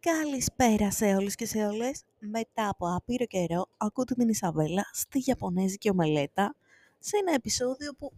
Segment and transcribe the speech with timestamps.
[0.00, 2.02] Καλησπέρα σε όλους και σε όλες.
[2.18, 6.54] Μετά από άπειρο καιρό ακούτε την Ισαβέλα στη Ιαπωνέζικη ομελέτα
[6.98, 8.12] σε ένα επεισόδιο που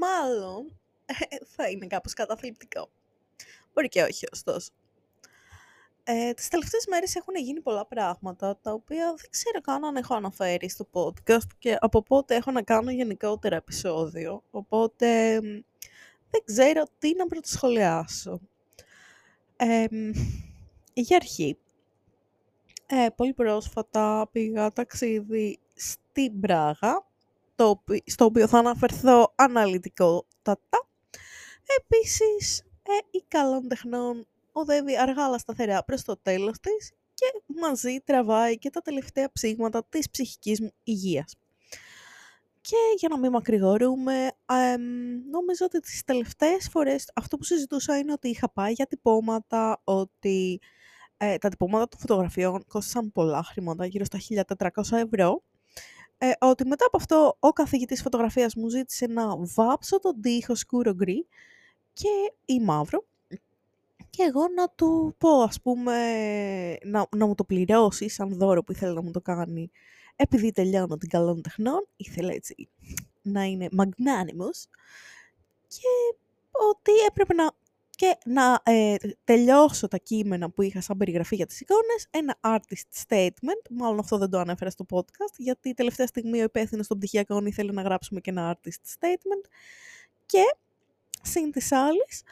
[0.00, 1.14] μάλλον ε,
[1.56, 2.90] θα είναι κάπως καταθλιπτικό.
[3.74, 4.70] Μπορεί και όχι ωστόσο.
[6.04, 10.14] Ε, τις τελευταίες μέρες έχουν γίνει πολλά πράγματα τα οποία δεν ξέρω καν αν έχω
[10.14, 14.42] αναφέρει στο podcast και από πότε έχω να κάνω γενικότερα επεισόδιο.
[14.50, 15.40] Οπότε
[16.30, 18.40] δεν ξέρω τι να πρωτοσχολιάσω.
[19.56, 19.86] Ε,
[21.00, 21.58] για αρχή,
[22.86, 27.06] ε, πολύ πρόσφατα πήγα ταξίδι στην Πράγα,
[27.56, 30.88] το, στο οποίο θα αναφερθώ αναλυτικότατα.
[31.78, 38.00] Επίσης, ε, η καλών τεχνών οδεύει αργά αλλά σταθερά προς το τέλος της και μαζί
[38.04, 41.34] τραβάει και τα τελευταία ψήγματα της ψυχικής μου υγείας.
[42.60, 44.30] Και για να μην μακρηγορούμε,
[45.30, 50.60] νομίζω ότι τις τελευταίες φορές αυτό που συζητούσα είναι ότι είχα πάει για τυπώματα, ότι
[51.18, 54.18] ε, τα τυπώματα των φωτογραφιών κόστησαν πολλά χρήματα, γύρω στα
[54.56, 55.42] 1.400 ευρώ.
[56.18, 60.94] Ε, ότι μετά από αυτό ο καθηγητής φωτογραφίας μου ζήτησε να βάψω τον τοίχο σκούρο
[60.94, 61.26] γκρι
[61.92, 62.08] και
[62.44, 63.04] ή μαύρο
[64.10, 65.94] και εγώ να του πω ας πούμε
[66.84, 69.70] να, να μου το πληρώσει σαν δώρο που ήθελε να μου το κάνει
[70.20, 72.68] επειδή τελειώνω την καλών τεχνών, ήθελε έτσι
[73.22, 74.68] να είναι magnanimous
[75.68, 76.16] και
[76.70, 77.50] ότι έπρεπε να
[77.98, 83.06] και να ε, τελειώσω τα κείμενα που είχα σαν περιγραφή για τις εικόνες, ένα artist
[83.06, 87.46] statement, μάλλον αυτό δεν το ανέφερα στο podcast, γιατί τελευταία στιγμή ο υπεύθυνος των πτυχιακών
[87.46, 89.48] ήθελε να γράψουμε και ένα artist statement.
[90.26, 90.42] Και,
[91.22, 92.22] συν της άλλης,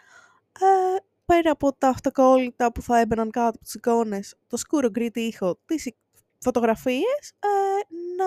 [0.60, 5.20] ε, πέρα από τα αυτοκόλλητα που θα έμπαιναν κάτω από τις εικόνες, το σκούρο γκρίτι
[5.20, 5.92] ήχο, τις
[6.38, 8.26] φωτογραφίες, ε, να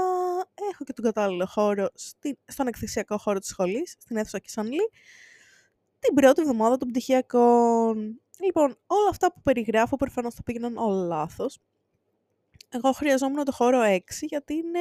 [0.72, 4.90] έχω και τον κατάλληλο χώρο στη, στον εκθεσιακό χώρο της σχολής, στην αίθουσα Κισανλή,
[6.00, 8.22] την πρώτη εβδομάδα των πτυχιακών.
[8.44, 11.60] Λοιπόν, όλα αυτά που περιγράφω προφανώς θα πήγαιναν όλα λάθος.
[12.70, 14.80] Εγώ χρειαζόμουν το χώρο 6 γιατί είναι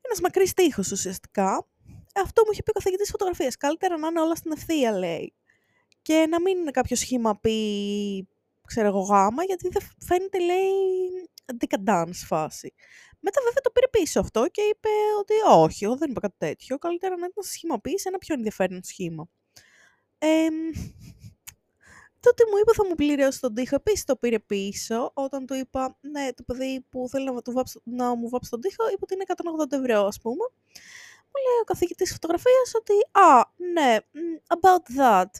[0.00, 1.66] ένας μακρύς τείχος ουσιαστικά.
[2.14, 3.56] Αυτό μου είχε πει ο καθηγητής φωτογραφίας.
[3.56, 5.34] Καλύτερα να είναι όλα στην ευθεία, λέει.
[6.02, 8.28] Και να μην είναι κάποιο σχήμα πει,
[8.66, 10.70] ξέρω εγώ, γάμα, γιατί δεν φαίνεται, λέει,
[11.60, 12.74] decadence φάση.
[13.20, 14.88] Μετά βέβαια το πήρε πίσω αυτό και είπε
[15.18, 16.78] ότι όχι, εγώ δεν είπα κάτι τέτοιο.
[16.78, 19.28] Καλύτερα να ήταν σχηματίσει ένα πιο ενδιαφέρον σχήμα.
[20.24, 20.48] Ε,
[22.20, 23.74] τότε μου είπε θα μου πληρώσει τον τοίχο.
[23.74, 27.80] Επίσης το πήρε πίσω όταν του είπα, ναι, το παιδί που θέλει να, του βάψω,
[27.84, 30.44] να μου βάψει τον τοίχο, είπε ότι είναι 180 ευρώ, ας πούμε.
[31.30, 33.96] Μου λέει ο καθηγητής φωτογραφίας ότι, α, ναι,
[34.46, 35.30] about that,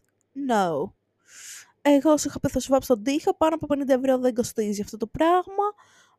[0.50, 0.92] no.
[1.82, 4.80] Εγώ σου είχα πει θα σου βάψω τον τοίχο, πάνω από 50 ευρώ δεν κοστίζει
[4.82, 5.66] αυτό το πράγμα,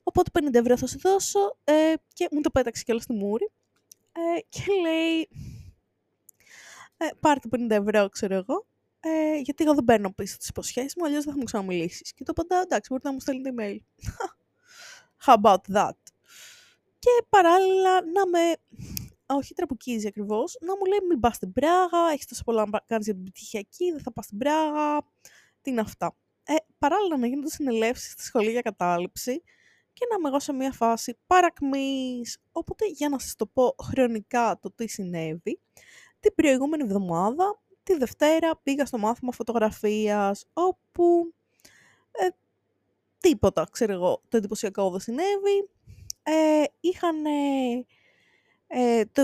[0.03, 3.52] οπότε 50 ευρώ θα σου δώσω ε, και μου το πέταξε κιόλας στη μούρη.
[4.12, 5.29] Ε, και λέει,
[7.03, 8.66] ε, πάρε το 50 ευρώ, ξέρω εγώ,
[9.00, 12.14] ε, γιατί εγώ δεν παίρνω πίσω τις υποσχέσεις μου, αλλιώς δεν θα μου ξαναμιλήσεις.
[12.14, 13.78] Και το πάντα, εντάξει, μπορείτε να μου στέλνετε email.
[15.25, 15.97] How about that?
[17.00, 18.40] Και παράλληλα να με,
[19.25, 23.06] όχι τραπουκίζει ακριβώς, να μου λέει μην πας στην Πράγα, έχεις τόσο πολλά να κάνεις
[23.06, 25.02] για την πτυχιακή, δεν θα πας στην Πράγα,
[25.62, 26.16] τι είναι αυτά.
[26.44, 29.44] Ε, παράλληλα να γίνονται συνελεύσεις στη σχολή για κατάληψη
[29.94, 32.38] και να είμαι εγώ σε μια φάση παρακμής.
[32.52, 35.59] Οπότε για να σας το πω χρονικά το τι συνέβη,
[36.23, 41.34] την προηγούμενη εβδομάδα, τη Δευτέρα, πήγα στο μάθημα φωτογραφίας, όπου
[42.11, 42.28] ε,
[43.19, 45.69] τίποτα, ξέρω εγώ, το εντυπωσιακό δεν συνέβη.
[46.23, 47.25] Ε, είχαν,
[48.67, 49.22] ε, το,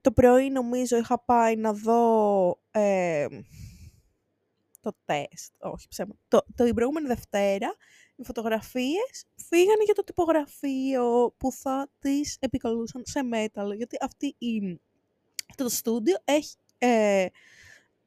[0.00, 3.26] το πρωί νομίζω είχα πάει να δω ε,
[4.80, 7.76] το τεστ, όχι ψέμα, το, το, την προηγούμενη Δευτέρα
[8.16, 14.80] οι φωτογραφίες φύγανε για το τυπογραφείο που θα τις επικαλούσαν σε μέταλλο, γιατί αυτή η
[15.56, 17.26] το στούντιο έχει ε,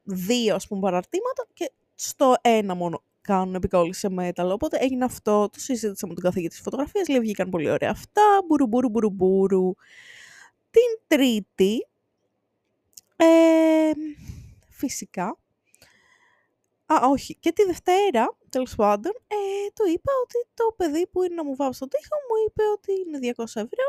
[0.03, 4.53] δύο ας πούμε παραρτήματα και στο ένα μόνο κάνουν επικόλληση σε μέταλλο.
[4.53, 8.22] Οπότε έγινε αυτό, το συζήτησα με τον καθηγητή της φωτογραφίας, λέει βγήκαν πολύ ωραία αυτά,
[8.47, 9.73] μπουρου μπουρου μπουρου μπουρου.
[10.72, 11.88] Την τρίτη,
[13.16, 13.91] ε,
[14.69, 15.38] φυσικά,
[16.94, 17.35] Α, όχι.
[17.35, 19.35] Και τη Δευτέρα, τέλος πάντων, ε,
[19.73, 22.91] του είπα ότι το παιδί που είναι να μου βάψει τον τοίχο μου είπε ότι
[23.02, 23.87] είναι 200 ευρώ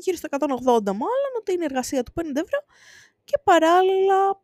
[0.00, 0.38] γύρω στα 180
[0.84, 2.64] μάλλον, ότι είναι εργασία του 50 ευρώ
[3.24, 4.40] και παράλληλα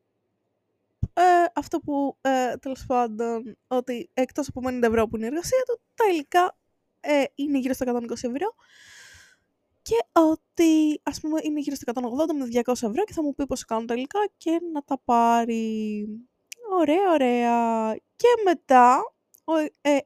[1.15, 1.23] ε,
[1.55, 5.81] αυτό που ε, τέλος πάντων, ότι εκτός από 50 ευρώ που είναι η εργασία του,
[5.95, 6.57] τα υλικά
[7.01, 8.55] ε, είναι γύρω στα 120 ευρώ
[9.83, 12.01] και ότι ας πούμε είναι γύρω στα 180
[12.39, 16.07] με 200 ευρώ και θα μου πει πώς κάνουν τα υλικά και να τα πάρει.
[16.71, 17.95] Ωραία, ωραία.
[18.17, 19.15] Και μετά,
[19.83, 19.99] ε, ε,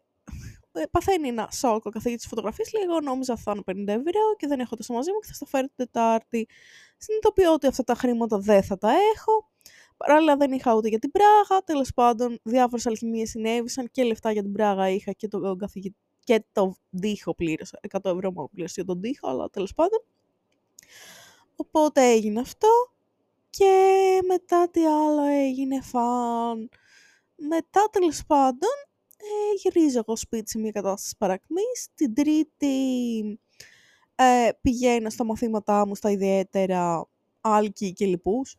[0.90, 2.73] παθαίνει ένα σοκ ο καθηγητής φωτογραφίας.
[2.73, 5.32] Λέει: Εγώ νόμιζα θα είναι 50 ευρώ και δεν έχω τόσο μαζί μου και θα
[5.34, 6.49] στα φέρω την Τετάρτη.
[6.96, 9.50] Συνειδητοποιώ ότι αυτά τα χρήματα δεν θα τα έχω.
[9.96, 14.43] Παράλληλα δεν είχα ούτε για την Πράγα, τέλος πάντων διάφορες αλχημίες συνέβησαν και λεφτά για
[14.43, 17.79] την Πράγα είχα και τον καθηγητή και το δίχο πλήρωσα.
[17.90, 20.05] 100 ευρώ μόνο πλήρωσα για τον δίχο, αλλά τέλος πάντων.
[21.56, 22.69] Οπότε έγινε αυτό
[23.50, 23.72] και
[24.26, 26.69] μετά τι άλλο έγινε φαν.
[27.37, 28.85] Μετά τέλος πάντων
[29.16, 31.88] ε, γυρίζω εγώ σπίτι σε μια κατάσταση παρακμής.
[31.94, 33.38] Την τρίτη
[34.14, 37.08] ε, πηγαίνω στα μαθήματά μου στα ιδιαίτερα
[37.40, 38.56] άλκη και λοιπούς.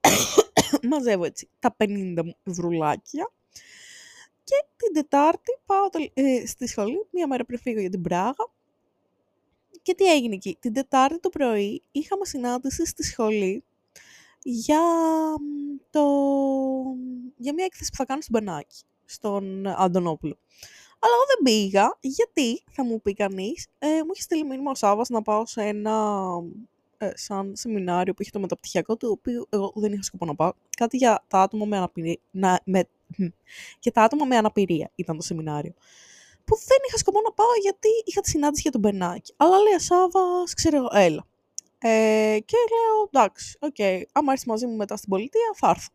[0.90, 3.30] Μαζεύω έτσι τα 50 μου βρουλάκια.
[4.44, 8.50] Και την Τετάρτη πάω ε, στη σχολή, μία μέρα πριν φύγω για την Πράγα.
[9.82, 13.64] Και τι έγινε εκεί; Την Τετάρτη το πρωί είχαμε συνάντηση στη σχολή
[14.42, 14.80] για,
[15.90, 16.02] το...
[17.36, 20.38] για μια έκθεση που θα κάνω στην Μπενάκη, στον Αντωνόπουλο.
[20.98, 24.74] Αλλά εγώ δεν πήγα, γιατί, θα μου πει κανείς, ε, μου είχε στείλει μήνυμα ο
[24.74, 26.20] Σάββας να πάω σε ένα
[26.98, 30.52] ε, σαν σεμινάριο που είχε το μεταπτυχιακό, το οποίο εγώ δεν είχα σκοπό να πάω.
[30.76, 32.88] Κάτι για τα άτομα με αναπηρία, να, με,
[33.84, 35.72] για τα άτομα με αναπηρία ήταν το σεμινάριο.
[36.44, 39.34] Που δεν είχα σκοπό να πάω γιατί είχα τη συνάντηση για τον Μπενάκη.
[39.36, 41.26] Αλλά λέει ο Σάββας, ξέρω εγώ, έλα.
[41.78, 45.88] Ε, και λέω, εντάξει, OK, okay, άμα έρθεις μαζί μου μετά στην πολιτεία, θα έρθω.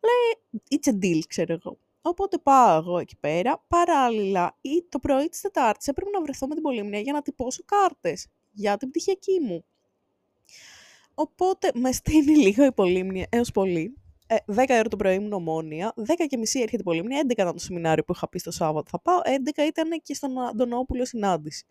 [0.00, 1.78] Λέει, it's a deal, ξέρω εγώ.
[2.02, 3.64] Οπότε πάω εγώ εκεί πέρα.
[3.68, 7.62] Παράλληλα, ή το πρωί της Τετάρτης έπρεπε να βρεθώ με την Πολύμνια για να τυπώσω
[7.64, 9.64] κάρτες για την πτυχιακή μου.
[11.14, 13.94] Οπότε με στήνει λίγο η Πολύμνια έως πολύ.
[14.26, 17.52] Ε, 10 ώρα το πρωί ήμουν ομόνια, 10 και μισή έρχεται η Πολύμνια, 11 ήταν
[17.52, 19.28] το σεμινάριο που είχα πει στο Σάββατο θα πάω, 11
[19.68, 21.64] ήταν και στον Αντωνόπουλο συνάντηση.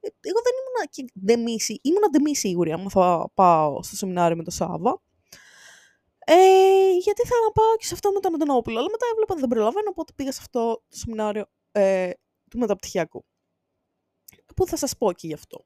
[0.00, 4.42] Ε, εγώ δεν ήμουν και ντεμίση, ήμουν ντεμή σίγουρη άμα θα πάω στο σεμινάριο με
[4.42, 5.02] το Σάββα.
[6.24, 9.40] Ε, γιατί θα να πάω και σε αυτό με τον Αντωνόπουλο, αλλά μετά έβλεπα ότι
[9.40, 12.10] δεν προλαβαίνω, οπότε πήγα σε αυτό το σεμινάριο ε,
[12.50, 13.24] του μεταπτυχιακού.
[14.56, 15.64] Που θα σας πω και γι' αυτό.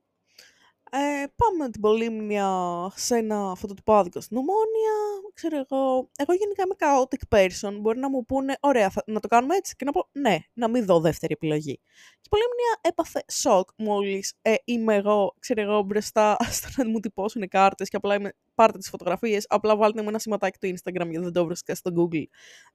[0.90, 0.98] Ε,
[1.36, 2.48] πάμε με την Πολύμνια
[2.94, 4.96] σε ένα φωτοτυπάδικο στην Ομόνια,
[5.34, 6.10] ξέρω εγώ.
[6.16, 9.76] Εγώ γενικά είμαι chaotic person, μπορεί να μου πούνε, ωραία, θα, να το κάνουμε έτσι
[9.76, 11.80] και να πω, ναι, να μην δω δεύτερη επιλογή.
[12.20, 17.00] Και η Πολύμνια έπαθε σοκ μόλις ε, είμαι εγώ, ξέρω εγώ, μπροστά στο να μου
[17.00, 21.08] τυπώσουν κάρτες και απλά είμαι, πάρτε τις φωτογραφίες, απλά βάλτε μου ένα σηματάκι του Instagram
[21.08, 22.24] γιατί δεν το βρίσκα στο Google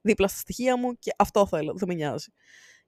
[0.01, 2.31] δίπλα στα στοιχεία μου και αυτό θέλω, δεν με νοιάζει.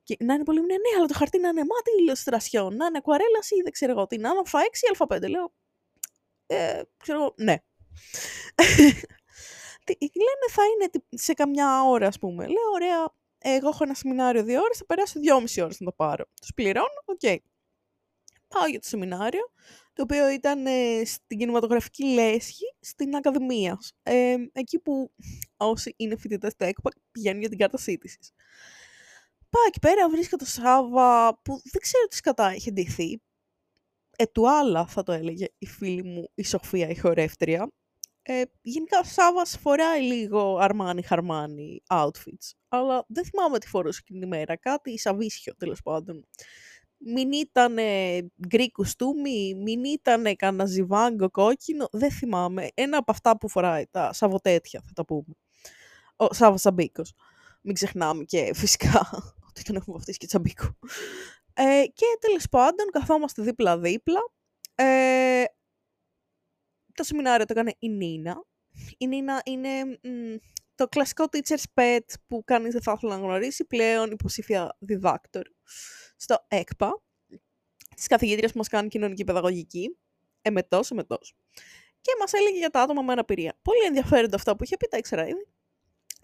[0.03, 2.97] Και να είναι πολύ ναι, ναι, αλλά το χαρτί να είναι μάτι ηλιοστρασιόν, να είναι
[2.97, 5.29] ακουαρέλα ή δεν ξέρω εγώ τι, να είναι α6 ή α5.
[5.29, 5.53] Λέω,
[6.45, 7.55] ε, ξέρω εγώ, ναι.
[10.23, 12.45] Λένε θα είναι σε καμιά ώρα, ας πούμε.
[12.47, 16.25] Λέω, ωραία, εγώ έχω ένα σεμινάριο δύο ώρες, θα περάσω δυόμιση ώρες να το πάρω.
[16.41, 17.19] Τους πληρώνω, OK.
[17.21, 17.37] Okay.
[18.47, 19.51] Πάω για το σεμινάριο,
[19.93, 23.93] το οποίο ήταν ε, στην κινηματογραφική λέσχη στην Ακαδημίας.
[24.03, 25.11] Ε, εκεί που
[25.57, 28.31] όσοι είναι φοιτητές στο ΕΚΠΑ πηγαίνουν για την κάρτα σίτισης.
[29.53, 33.21] Πάω εκεί πέρα, βρίσκω το Σάββα που δεν ξέρω τι σκατά έχει ντυθεί.
[34.17, 37.71] Ε, του άλλα θα το έλεγε η φίλη μου η Σοφία η χορεύτρια.
[38.21, 42.51] Ε, γενικά ο Σάββας φοράει λίγο αρμάνι χαρμάνι outfits.
[42.67, 44.57] Αλλά δεν θυμάμαι τι φορούσε εκείνη την ημέρα.
[44.57, 46.27] Κάτι σαβίσιο τέλος πάντων.
[46.97, 47.75] Μην ήταν
[48.47, 52.69] γκρι κουστούμι, μην ήταν κανένα ζιβάγκο κόκκινο, δεν θυμάμαι.
[52.73, 55.35] Ένα από αυτά που φοράει, τα σαβοτέτια θα τα πούμε.
[56.15, 57.13] Ο Σάββας Σαμπίκος.
[57.61, 59.09] Μην ξεχνάμε και φυσικά
[59.53, 60.77] ότι τον έχουμε βαφτίσει και τσαμπίκου.
[61.53, 64.19] Ε, και τέλος πάντων καθόμαστε δίπλα-δίπλα.
[64.75, 65.43] Ε,
[66.93, 68.45] το σεμινάριο το έκανε η Νίνα.
[68.97, 69.99] Η Νίνα είναι
[70.75, 75.43] το κλασικό teacher's pet που κανείς δεν θα ήθελε να γνωρίσει, πλέον υποψήφια διδάκτορ
[76.15, 77.01] στο ΕΚΠΑ,
[77.95, 79.97] της καθηγήτριας που μας κάνει κοινωνική παιδαγωγική,
[80.41, 81.35] εμετός, εμετός.
[82.01, 83.59] Και μας έλεγε για τα άτομα με αναπηρία.
[83.61, 85.47] Πολύ ενδιαφέροντα αυτά που είχε πει, τα ήξερα ήδη.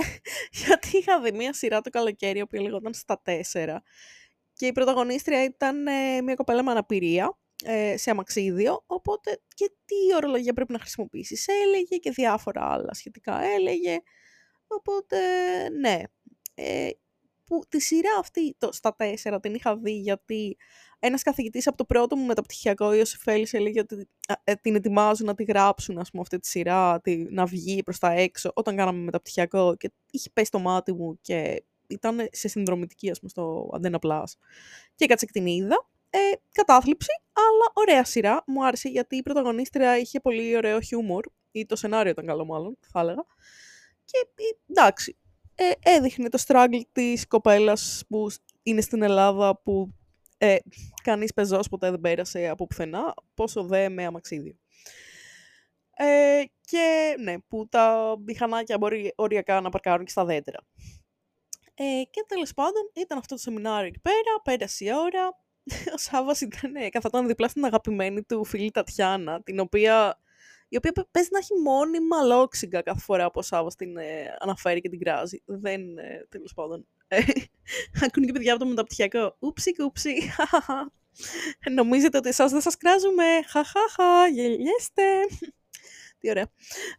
[0.65, 3.83] γιατί είχα δει μία σειρά το καλοκαίρι, που λέγονταν στα τέσσερα.
[4.53, 10.15] Και η πρωταγωνίστρια ήταν ε, μια κοπέλα με αναπηρία, ε, σε αμαξίδιο, οπότε και τι
[10.15, 13.99] ορολογία πρέπει να χρησιμοποιήσεις έλεγε και διάφορα άλλα σχετικά έλεγε.
[14.67, 15.17] Οπότε,
[15.69, 16.01] ναι.
[16.55, 16.89] Ε,
[17.49, 20.57] που τη σειρά αυτή το, στα τέσσερα την είχα δει γιατί
[20.99, 24.09] ένας καθηγητής από το πρώτο μου μεταπτυχιακό, ο Ιωσήφ έλεγε ότι
[24.43, 27.99] ε, την ετοιμάζουν να τη γράψουν, ας πούμε, αυτή τη σειρά, τη, να βγει προς
[27.99, 33.09] τα έξω, όταν κάναμε μεταπτυχιακό και είχε πέσει το μάτι μου και ήταν σε συνδρομητική,
[33.09, 34.23] ας πούμε, στο Αντένα Plus.
[34.95, 35.89] Και έκατσε και την είδα.
[36.09, 36.19] Ε,
[36.51, 38.43] κατάθλιψη, αλλά ωραία σειρά.
[38.47, 42.77] Μου άρεσε γιατί η πρωταγωνίστρια είχε πολύ ωραίο χιούμορ, ή το σενάριο ήταν καλό μάλλον,
[42.91, 43.25] θα έλεγα.
[44.05, 45.17] Και ε, εντάξει,
[45.61, 48.27] ε, έδειχνε το struggle της κοπέλας που
[48.63, 49.93] είναι στην Ελλάδα, που
[50.37, 50.55] ε,
[51.03, 54.55] κανείς πεζός ποτέ δεν πέρασε από πουθενά, πόσο δε με αμαξίδιο.
[55.95, 60.59] Ε, και ναι, που τα μηχανάκια μπορεί οριακά να παρκάρουν και στα δέντρα.
[61.75, 65.27] Ε, και τέλος πάντων ήταν αυτό το σεμινάριο εκεί πέρα, πέρασε η ώρα.
[65.95, 70.19] Ο Σάββας ήταν, ε, καθόταν διπλά στην αγαπημένη του φίλη Τατιάνα, την οποία
[70.69, 74.81] η οποία παίζει να έχει μόνιμα λόξιγκα κάθε φορά που ο Σάββας την ε, αναφέρει
[74.81, 75.41] και την κράζει.
[75.45, 76.87] Δεν, ε, τέλος πάντων.
[77.07, 77.17] Ε,
[78.05, 79.35] ακούνε και παιδιά από το μεταπτυχιακό.
[79.39, 80.13] Ούψι, κούψι,
[81.75, 83.23] Νομίζετε ότι εσάς δεν σας κράζουμε.
[83.47, 85.03] Χαχαχα, γελιέστε.
[86.17, 86.47] Τι ωραία.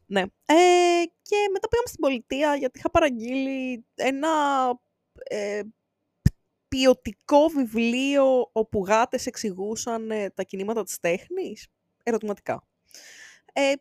[0.07, 0.21] Ναι.
[0.21, 4.29] Ε, και μετά πήγαμε στην πολιτεία γιατί είχα παραγγείλει ένα
[5.23, 5.61] ε,
[6.69, 11.69] ποιοτικό βιβλίο όπου γάτες εξηγούσαν ε, τα κινήματα της τέχνης.
[12.03, 12.65] Ερωτηματικά.
[13.52, 13.73] Ε,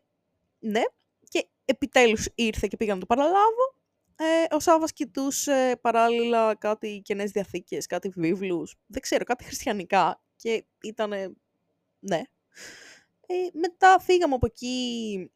[0.58, 0.82] ναι.
[1.28, 3.74] Και επιτέλους ήρθε και πήγα να το παραλάβω.
[4.16, 10.64] Ε, ο Σάββας κοιτούσε παράλληλα κάτι κενές διαθήκες, κάτι βίβλους, δεν ξέρω, κάτι χριστιανικά και
[10.82, 11.10] ήταν,
[11.98, 12.22] ναι.
[13.26, 15.30] Ε, μετά φύγαμε από εκεί,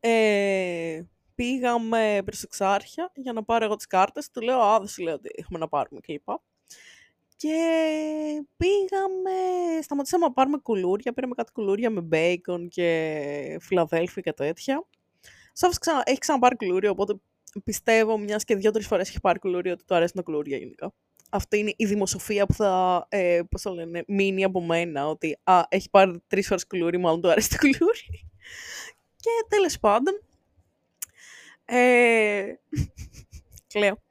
[0.00, 1.02] ε,
[1.34, 4.30] πήγαμε προς εξάρχεια για να πάρω εγώ τις κάρτες.
[4.30, 6.28] Του λέω, α, δεν σου λέω ότι έχουμε να πάρουμε κλπ.
[7.38, 7.56] Και
[8.56, 9.32] πήγαμε,
[9.82, 14.86] σταματήσαμε να πάρουμε κουλούρια, πήραμε κάτι κουλούρια με μπέικον και φιλαδέλφια και τέτοια.
[15.52, 17.14] Σάββας ξανα, έχει ξαναπάρει κουλούρια, οπότε
[17.64, 20.92] πιστεύω μιας και δύο-τρει φορές έχει πάρει κουλούρια ότι του αρέσουν τα κουλούρια γενικά
[21.30, 25.62] αυτή είναι η δημοσοφία που θα ε, πώς το λένε, μείνει από μένα, ότι α,
[25.68, 28.28] έχει πάρει τρεις φορές κουλούρι, μάλλον του αρέσει το κουλούρι.
[29.16, 30.22] Και τέλος πάντων,
[31.64, 32.44] ε,
[33.72, 34.02] κλαίω.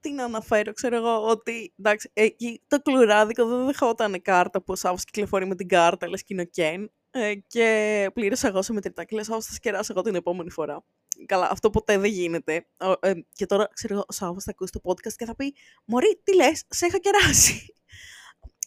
[0.00, 4.76] Τι να αναφέρω, ξέρω εγώ ότι εντάξει, εκεί το κουλουράδικο δεν δεχόταν κάρτα που ο
[4.76, 6.90] Σάββος κυκλοφορεί με την κάρτα, λες κοινοκέν.
[7.10, 10.84] Ε, και πλήρωσα εγώ σε μετρητά και λες, θα σκεράσω εγώ την επόμενη φορά.
[11.26, 12.66] Καλά, αυτό ποτέ δεν γίνεται.
[13.00, 15.54] Ε, και τώρα, ξέρω εγώ, ο Σάββας θα ακούσει το podcast και θα πει
[15.84, 17.74] «Μωρή, τι λες, σε είχα κεράσει».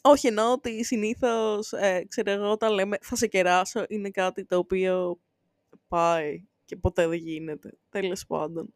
[0.01, 4.57] Όχι, εννοώ ότι συνήθως, ε, ξέρω εγώ, όταν λέμε «θα σε κεράσω» είναι κάτι το
[4.57, 5.19] οποίο
[5.87, 7.77] πάει και ποτέ δεν γίνεται.
[7.89, 8.73] Τέλος πάντων.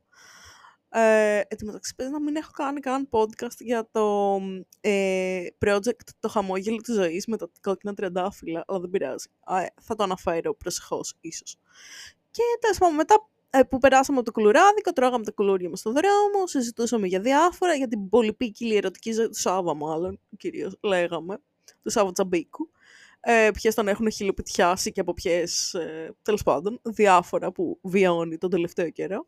[0.99, 4.37] Ε, εν τω μεταξύ, παίζει να μην έχω κάνει καν podcast για το
[4.81, 9.27] ε, project το χαμόγελο της ζωής με τα κόκκινα τριαντάφυλλα, αλλά δεν πειράζει.
[9.61, 11.57] Ε, θα το αναφέρω προσεχώς, ίσως.
[12.31, 15.93] Και τέλος πάντων, μετά ε, που περάσαμε από το κουλουράδικο, τρώγαμε τα κουλούρια μας στον
[15.93, 21.37] δρόμο, συζητούσαμε για διάφορα, για την πολυπίκυλη ερωτική ζωή του Σάβα μάλλον, κυρίως λέγαμε,
[21.81, 22.69] του Σάβα Τσαμπίκου.
[23.19, 28.49] Ε, ποιες τον έχουν χιλοπιτιάσει και από ποιες, ε, τέλος πάντων, διάφορα που βιώνει τον
[28.49, 29.27] τελευταίο καιρό.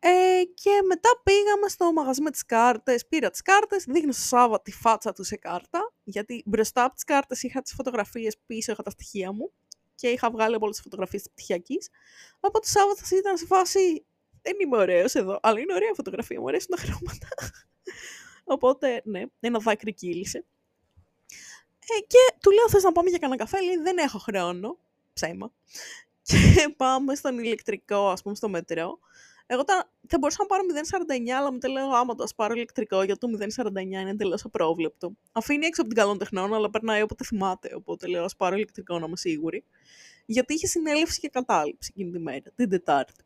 [0.00, 4.62] Ε, και μετά πήγαμε στο μαγαζί με τις κάρτες, πήρα τις κάρτες, δείχνω στο Σάβα
[4.62, 8.82] τη φάτσα του σε κάρτα, γιατί μπροστά από τις κάρτες είχα τις φωτογραφίες, πίσω είχα
[8.82, 9.52] τα στοιχεία μου
[9.94, 11.88] και είχα βγάλει από όλες τις φωτογραφίες της πτυχιακής.
[12.40, 14.04] Από το Σάββατο ήταν σε φάση.
[14.42, 16.40] Δεν είμαι ωραίος εδώ, αλλά είναι ωραία φωτογραφία.
[16.40, 17.28] Μου αρέσουν τα χρώματα.
[18.44, 20.44] Οπότε, ναι, ένα δάκρυ κύλησε.
[21.78, 24.78] Ε, και του λέω: Θες να πάμε για κανένα καφέ; Λέει: Δεν έχω χρόνο.
[25.12, 25.52] Ψέμα.
[26.22, 28.98] Και πάμε στον ηλεκτρικό, ας πούμε, στο μετρό.
[29.50, 30.62] Εγώ τα, θα μπορούσα να πάρω
[31.26, 35.12] 0,49, αλλά μετά λέω άμα το ας πάρω ηλεκτρικό, γιατί το 0,49 είναι εντελώς απρόβλεπτο.
[35.32, 37.74] Αφήνει έξω από την καλών τεχνών, αλλά περνάει όποτε θυμάται.
[37.74, 39.64] Οπότε λέω ας πάρω ηλεκτρικό να είμαι σίγουρη.
[40.26, 43.24] Γιατί είχε συνέλευση και κατάληψη εκείνη τη μέρα, την Τετάρτη.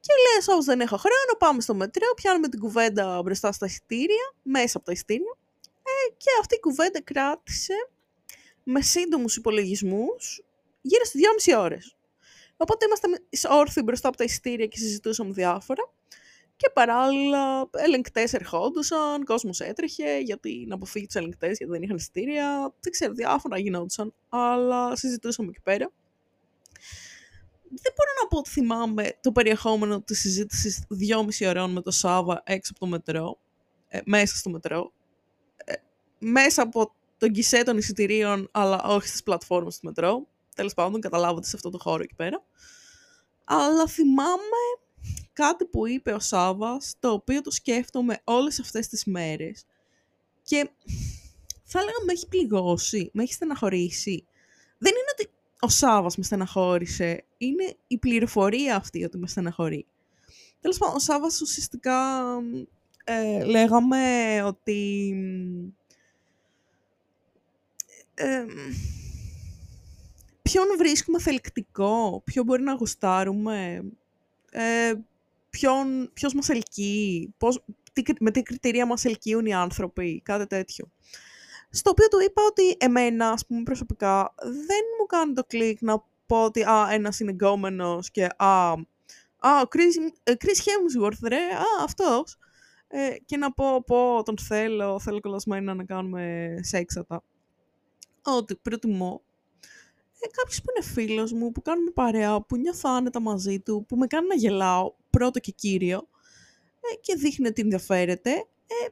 [0.00, 4.34] Και λες, όσο δεν έχω χρόνο, πάμε στο μετρό, πιάνουμε την κουβέντα μπροστά στα εισιτήρια,
[4.42, 5.36] μέσα από τα εισιτήρια.
[5.82, 7.74] Ε, και αυτή η κουβέντα κράτησε
[8.62, 10.42] με σύντομους υπολογισμούς
[10.82, 11.20] γύρω στις
[11.54, 11.96] 2,5 ώρες.
[12.56, 13.08] Οπότε είμαστε
[13.50, 15.92] όρθιοι μπροστά από τα εισιτήρια και συζητούσαμε διάφορα.
[16.56, 22.74] Και παράλληλα, ελεγκτέ ερχόντουσαν, κόσμος έτρεχε γιατί να αποφύγει τους ελεγκτέ γιατί δεν είχαν εισιτήρια.
[22.80, 25.92] Δεν ξέρω, διάφορα γινόντουσαν, αλλά συζητούσαμε εκεί πέρα.
[27.74, 32.42] Δεν μπορώ να πω ότι θυμάμαι το περιεχόμενο της συζήτησης δυόμιση ώρων με το Σάβα
[32.44, 33.38] έξω από το μετρό,
[33.88, 34.92] ε, μέσα στο μετρό,
[35.64, 35.72] ε,
[36.18, 41.46] μέσα από τον κισέ των εισιτηρίων, αλλά όχι στις πλατφόρμες του μετρό τέλος πάντων καταλάβατε
[41.46, 42.44] σε αυτό το χώρο εκεί πέρα.
[43.44, 44.62] Αλλά θυμάμαι
[45.32, 49.64] κάτι που είπε ο Σάβας, το οποίο το σκέφτομαι όλες αυτές τις μέρες
[50.42, 50.70] και
[51.64, 54.26] θα έλεγα με έχει πληγώσει, με έχει στεναχωρήσει.
[54.78, 55.30] Δεν είναι ότι
[55.60, 59.86] ο Σάβας με στεναχώρησε, είναι η πληροφορία αυτή ότι με στεναχωρεί.
[60.60, 62.22] Τέλος πάντων, ο Σάβας ουσιαστικά
[63.04, 65.14] ε, λέγαμε ότι...
[68.14, 68.44] Ε,
[70.52, 73.84] ποιον βρίσκουμε θελκτικό, ποιο μπορεί να γουστάρουμε,
[74.50, 74.92] ε,
[75.50, 80.90] ποιον, ποιος μας ελκύει, πώς, τι, με τι κριτήρια μας ελκύουν οι άνθρωποι, κάτι τέτοιο.
[81.70, 86.04] Στο οποίο του είπα ότι εμένα, ας πούμε, προσωπικά, δεν μου κάνει το κλικ να
[86.26, 88.72] πω ότι α, ένας είναι γκόμενος και α,
[89.38, 92.38] α, ο Chris, ε, Chris Hemsworth, ρε, α, αυτός.
[92.88, 97.22] Ε, και να πω, πω, τον θέλω, θέλω κολλασμένα να κάνουμε σεξατα.
[98.22, 99.22] Ότι προτιμώ
[100.24, 103.96] ε, κάποιος που είναι φίλος μου, που κάνουμε παρέα, που νιώθω άνετα μαζί του, που
[103.96, 106.08] με κάνει να γελάω, πρώτο και κύριο,
[106.80, 108.30] ε, και δείχνει ότι ενδιαφέρεται,
[108.66, 108.88] ε,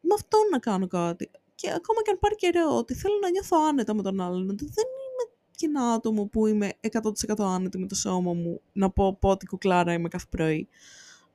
[0.00, 1.30] με αυτόν να κάνω κάτι.
[1.54, 4.64] Και ακόμα και αν πάρει καιρό, ότι θέλω να νιώθω άνετα με τον άλλον, ότι
[4.64, 9.16] δεν είμαι και ένα άτομο που είμαι 100% άνετη με το σώμα μου να πω
[9.20, 10.68] πότε κουκλάρα είμαι κάθε πρωί.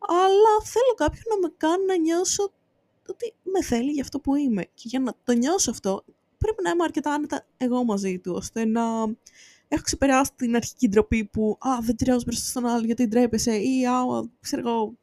[0.07, 2.51] Αλλά θέλω κάποιον να με κάνει να νιώσω
[3.09, 4.63] ότι με θέλει για αυτό που είμαι.
[4.73, 6.03] Και για να το νιώσω αυτό,
[6.39, 8.81] πρέπει να είμαι αρκετά άνετα εγώ μαζί του, ώστε να
[9.67, 13.85] έχω ξεπεράσει την αρχική ντροπή που «Α, δεν τριάζω μπροστά στον άλλο γιατί ντρέπεσαι» ή
[13.85, 13.93] «Α,
[14.39, 14.97] ξέρω εγώ,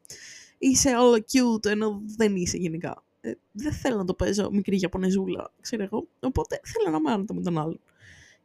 [0.57, 3.03] είσαι όλο cute» ενώ δεν είσαι γενικά.
[3.21, 7.33] Ε, δεν θέλω να το παίζω μικρή Ιαπωνεζούλα, ξέρω εγώ, οπότε θέλω να είμαι άνετα
[7.33, 7.79] με τον άλλον.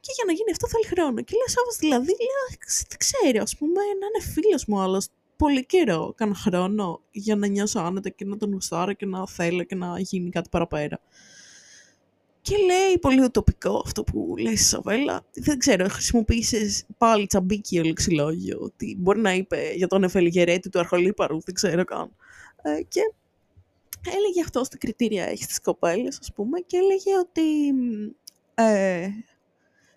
[0.00, 1.22] Και για να γίνει αυτό θέλει χρόνο.
[1.22, 2.58] Και λέω Σάββας δηλαδή, λέω,
[2.88, 7.46] δεν ξέρει, ας πούμε, να είναι φίλος μου άλλος πολύ καιρό, κάνα χρόνο, για να
[7.46, 11.00] νιώσω άνετα και να τον γουστάρω και να θέλω και να γίνει κάτι παραπέρα.
[12.42, 15.24] Και λέει πολύ ουτοπικό αυτό που λέει η Σαβέλα.
[15.32, 18.58] Δεν ξέρω, χρησιμοποίησες πάλι τσαμπίκι λεξιλόγιο.
[18.60, 22.10] Ότι μπορεί να είπε για τον Εφελιγερέτη του Αρχολίπαρου, δεν ξέρω καν.
[22.62, 23.00] Ε, και
[24.16, 27.74] έλεγε αυτό στα κριτήρια έχει τις κοπέλες, ας πούμε, και έλεγε ότι
[28.54, 29.08] ε,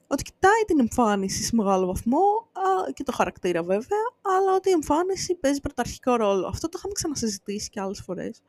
[0.08, 4.72] ότι κοιτάει την εμφάνιση σε μεγάλο βαθμό α, και το χαρακτήρα βέβαια, αλλά ότι η
[4.72, 6.48] εμφάνιση παίζει πρωταρχικό ρόλο.
[6.48, 8.42] Αυτό το είχαμε ξανασυζητήσει και άλλες φορές.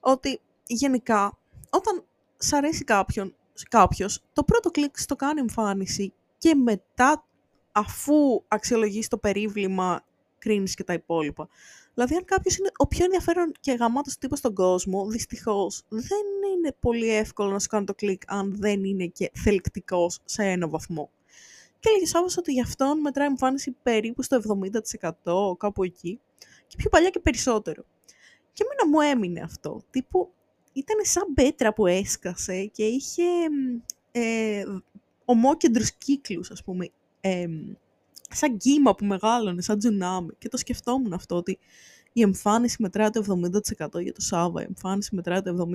[0.00, 1.38] Ότι γενικά,
[1.70, 2.04] όταν
[2.42, 3.34] σ' αρέσει κάποιον,
[3.68, 7.24] κάποιος, το πρώτο κλικ στο κάνει εμφάνιση και μετά,
[7.72, 10.04] αφού αξιολογείς το περίβλημα,
[10.38, 11.48] κρίνεις και τα υπόλοιπα.
[11.94, 16.24] Δηλαδή, αν κάποιος είναι ο πιο ενδιαφέρον και γαμάτος τύπος στον κόσμο, δυστυχώς δεν
[16.56, 20.68] είναι πολύ εύκολο να σου κάνει το κλικ αν δεν είναι και θελκτικός σε ένα
[20.68, 21.10] βαθμό.
[21.78, 24.40] Και έλεγες Σάββα ότι γι' αυτόν μετράει εμφάνιση περίπου στο
[25.24, 26.20] 70% κάπου εκεί
[26.66, 27.84] και πιο παλιά και περισσότερο.
[28.52, 29.82] Και εμένα μου έμεινε αυτό.
[29.90, 30.32] Τύπου
[30.72, 33.22] ήταν σαν πέτρα που έσκασε και είχε
[34.12, 34.64] ε,
[35.24, 36.90] ομόκεντρους κύκλους, ας πούμε.
[37.20, 37.46] Ε,
[38.34, 40.32] σαν κύμα που μεγάλωνε, σαν τζουνάμι.
[40.38, 41.58] Και το σκεφτόμουν αυτό, ότι
[42.12, 43.40] η εμφάνιση μετράει το
[43.88, 45.68] 70% για το Σάβα, η εμφάνιση μετράει το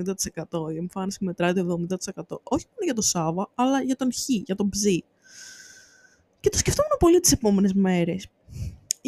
[0.50, 1.96] 70%, η εμφάνιση μετράει το 70%.
[2.42, 4.82] Όχι μόνο για το Σάβα, αλλά για τον Χ, για τον Ψ.
[6.40, 8.26] Και το σκεφτόμουν πολύ τις επόμενες μέρες.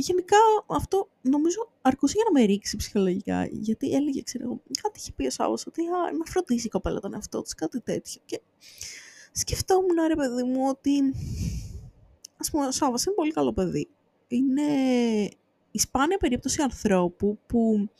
[0.00, 5.12] Γενικά αυτό νομίζω αρκούσε για να με ρίξει ψυχολογικά, γιατί έλεγε, ξέρω εγώ, κάτι είχε
[5.12, 8.20] πει ο Σάββας, ότι α, με φροντίζει η κοπέλα τον εαυτό της, κάτι τέτοιο.
[8.24, 8.40] Και
[9.32, 11.00] σκεφτόμουν, ρε παιδί μου, ότι
[12.36, 13.88] ας πούμε, ο Σάββας είναι πολύ καλό παιδί.
[14.28, 14.62] Είναι
[15.70, 17.90] η σπάνια περίπτωση ανθρώπου που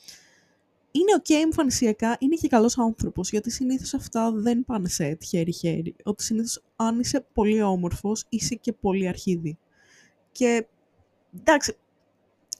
[0.90, 5.96] είναι OK okay, εμφανισιακά, είναι και καλός άνθρωπος, γιατί συνήθως αυτά δεν πάνε σε χέρι-χέρι.
[6.04, 9.58] Ότι συνήθως αν είσαι πολύ όμορφος, είσαι και πολύ αρχίδι.
[10.32, 10.66] Και
[11.38, 11.76] εντάξει,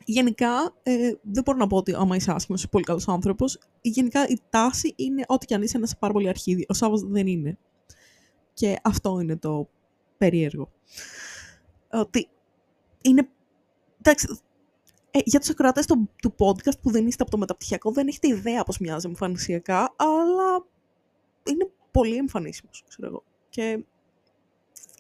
[0.05, 3.59] γενικά ε, δεν μπορώ να πω ότι άμα είσαι άσχημος, είσαι πολύ καλός άνθρωπος.
[3.81, 6.67] Γενικά η τάση είναι ότι κι αν είσαι ένας πάρα πολύ αρχίδι.
[6.69, 7.59] Ο Σάββας δεν είναι.
[8.55, 9.69] Και αυτό είναι το
[10.19, 10.71] περίεργο
[11.91, 12.29] ότι
[13.01, 13.29] είναι...
[13.99, 14.41] Εντάξει,
[15.11, 18.29] ε, για τους ακροατές του, του podcast που δεν είστε από το μεταπτυχιακό δεν έχετε
[18.29, 20.67] ιδέα πώς μοιάζει εμφανισιακά, αλλά
[21.45, 23.25] είναι πολύ εμφανίσιμος, ξέρω εγώ.
[23.49, 23.85] Και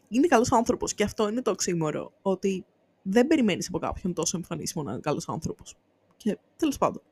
[0.09, 2.65] είναι καλός άνθρωπος και αυτό είναι το οξύμορο, ότι
[3.03, 5.77] δεν περιμένεις από κάποιον τόσο εμφανίσιμο να είναι καλός άνθρωπος.
[6.17, 7.03] Και τέλος πάντων.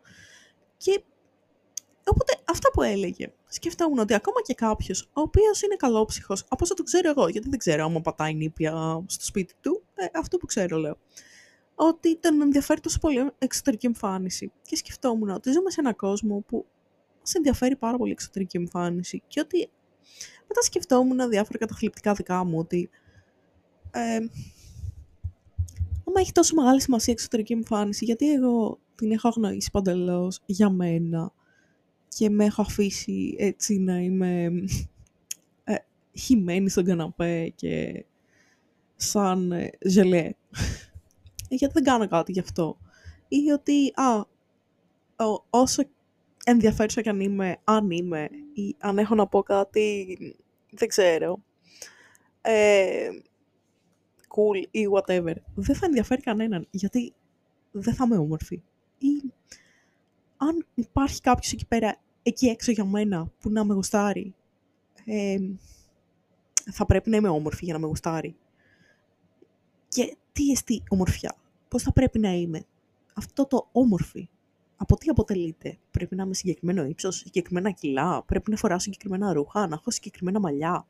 [0.77, 1.03] Και
[2.11, 3.33] Οπότε αυτά που έλεγε.
[3.47, 7.49] Σκεφτόμουν ότι ακόμα και κάποιος ο οποίος είναι καλόψυχος, από όσο το ξέρω εγώ, γιατί
[7.49, 10.99] δεν ξέρω άμα πατάει νύπια στο σπίτι του, ε, αυτό που ξέρω λέω.
[11.75, 14.53] Ότι τον ενδιαφέρει τόσο πολύ εξωτερική εμφάνιση.
[14.63, 16.67] Και σκεφτόμουν ότι ζούμε σε έναν κόσμο που
[17.23, 19.23] σε ενδιαφέρει πάρα πολύ εξωτερική εμφάνιση.
[19.27, 19.71] Και ότι
[20.49, 22.91] μετά σκεφτόμουν διάφορα καταθλιπτικά δικά μου ότι.
[23.91, 24.19] Ε,
[26.09, 31.33] άμα έχει τόσο μεγάλη σημασία εξωτερική εμφάνιση, γιατί εγώ την έχω αγνοήσει παντελώς για μένα
[32.09, 34.51] και με έχω αφήσει έτσι να είμαι
[35.65, 35.75] ε,
[36.19, 38.05] χυμένη στον καναπέ και
[38.97, 40.31] σαν ε, ζελέ.
[41.49, 42.79] Γιατί δεν κάνω κάτι γι' αυτό.
[43.29, 44.25] Ή ότι, α,
[45.51, 45.83] όσο
[46.45, 50.07] ενδιαφέρουσα κι αν είμαι, αν είμαι, ή αν έχω να πω κάτι,
[50.71, 51.43] δεν ξέρω,
[52.41, 53.09] ε,
[54.39, 57.15] cool ή whatever, δεν θα ενδιαφέρει κανέναν, γιατί
[57.71, 58.63] δεν θα είμαι όμορφη.
[58.99, 59.33] Ή
[60.37, 64.35] αν υπάρχει κάποιος εκεί πέρα, εκεί έξω για μένα, που να με γουστάρει,
[65.05, 65.39] ε,
[66.73, 68.37] θα πρέπει να είμαι όμορφη για να με γουστάρει.
[69.89, 71.35] Και τι εστί ομορφιά,
[71.69, 72.65] πώς θα πρέπει να είμαι.
[73.15, 74.29] Αυτό το όμορφη,
[74.77, 75.79] από τι αποτελείται.
[75.91, 80.41] Πρέπει να είμαι συγκεκριμένο ύψος, συγκεκριμένα κιλά, πρέπει να φοράω συγκεκριμένα ρούχα, να έχω συγκεκριμένα
[80.41, 80.87] μαλλιά.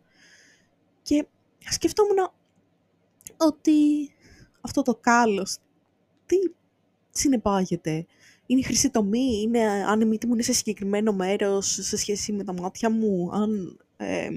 [1.02, 1.26] Και
[1.58, 2.30] σκεφτόμουν
[3.38, 4.10] ότι
[4.60, 5.58] αυτό το κάλος,
[6.26, 6.36] τι
[7.10, 8.06] συνεπάγεται;
[8.46, 12.32] Είναι η χρυσή τομή, είναι αν η μύτη μου είναι σε συγκεκριμένο μέρος σε σχέση
[12.32, 14.28] με τα μάτια μου, αν, ε,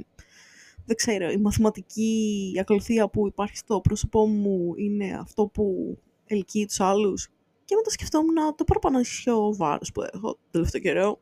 [0.86, 6.80] δεν ξέρω, η μαθηματική ακολουθία που υπάρχει στο πρόσωπό μου είναι αυτό που ελκύει τους
[6.80, 7.28] άλλους;
[7.66, 11.22] Και μετά σκεφτόμουν το παραπανασιό βάρος που έχω το τελευταίο καιρό.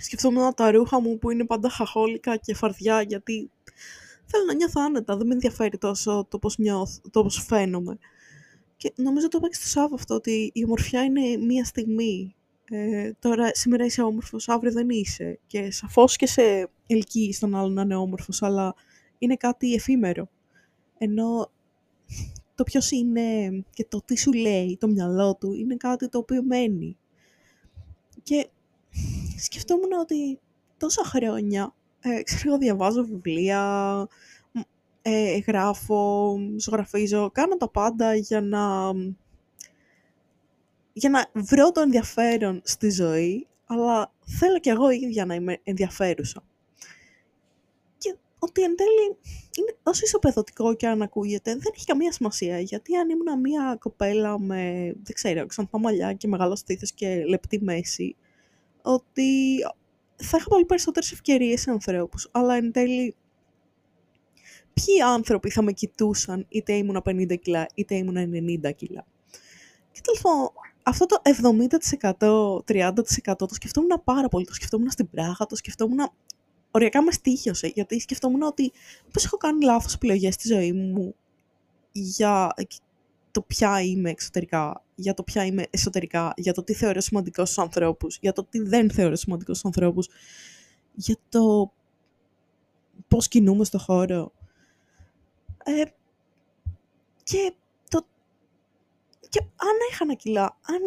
[0.00, 3.50] Σκεφτόμουν τα ρούχα μου που είναι πάντα χαχόλικα και φαρδιά γιατί
[4.30, 7.98] θέλω να νιώθω άνετα, δεν με ενδιαφέρει τόσο το πώς νιώθω, το πώς φαίνομαι.
[8.76, 12.34] Και νομίζω το είπα και στο Σάββα αυτό, ότι η ομορφιά είναι μία στιγμή.
[12.70, 15.38] Ε, τώρα, σήμερα είσαι όμορφος, αύριο δεν είσαι.
[15.46, 18.74] Και σαφώς και σε ελκύει στον άλλο να είναι όμορφος, αλλά
[19.18, 20.28] είναι κάτι εφήμερο.
[20.98, 21.50] Ενώ
[22.54, 26.42] το ποιος είναι και το τι σου λέει το μυαλό του είναι κάτι το οποίο
[26.42, 26.96] μένει.
[28.22, 28.48] Και
[29.38, 30.38] σκεφτόμουν ότι
[30.76, 31.74] τόσα χρόνια,
[32.16, 34.06] ε, ξέρω, διαβάζω βιβλία,
[35.02, 38.92] ε, γράφω, ζωγραφίζω, κάνω τα πάντα για να,
[40.92, 46.42] για να βρω το ενδιαφέρον στη ζωή, αλλά θέλω κι εγώ ίδια να είμαι ενδιαφέρουσα.
[47.98, 49.16] Και ότι εν τέλει,
[49.58, 54.38] είναι, όσο ισοπεδωτικό και αν ακούγεται, δεν έχει καμία σημασία, γιατί αν ήμουν μια κοπέλα
[54.38, 58.16] με, δεν ξέρω, ξανθά μαλλιά και μεγάλο στήθος και λεπτή μέση,
[58.82, 59.56] ότι
[60.22, 63.14] θα είχα πολύ περισσότερες ευκαιρίες σε ανθρώπους, αλλά εν τέλει
[64.72, 69.06] ποιοι άνθρωποι θα με κοιτούσαν είτε ήμουν 50 κιλά είτε ήμουν 90 κιλά;
[69.92, 70.50] Και τέλος πάντων,
[70.82, 74.44] αυτό το 70%, 30% το σκεφτόμουν πάρα πολύ.
[74.44, 76.10] Το σκεφτόμουν στην πράγα, το σκεφτόμουν
[76.70, 78.72] οριακά με στήχιωσε, γιατί σκεφτόμουν ότι
[79.12, 81.14] πώς έχω κάνει λάθος επιλογές στη ζωή μου
[81.92, 82.54] για
[83.38, 87.58] το ποια είμαι εξωτερικά, για το ποια είμαι εσωτερικά, για το τι θεωρώ σημαντικό στους
[87.58, 90.08] ανθρώπους, για το τι δεν θεωρώ σημαντικό στους ανθρώπους,
[90.94, 91.72] για το
[93.08, 94.32] πώς κινούμε στο χώρο,
[95.64, 95.82] ε,
[97.22, 97.52] και,
[97.88, 98.06] το,
[99.28, 100.80] και αν έχανα κιλά, αν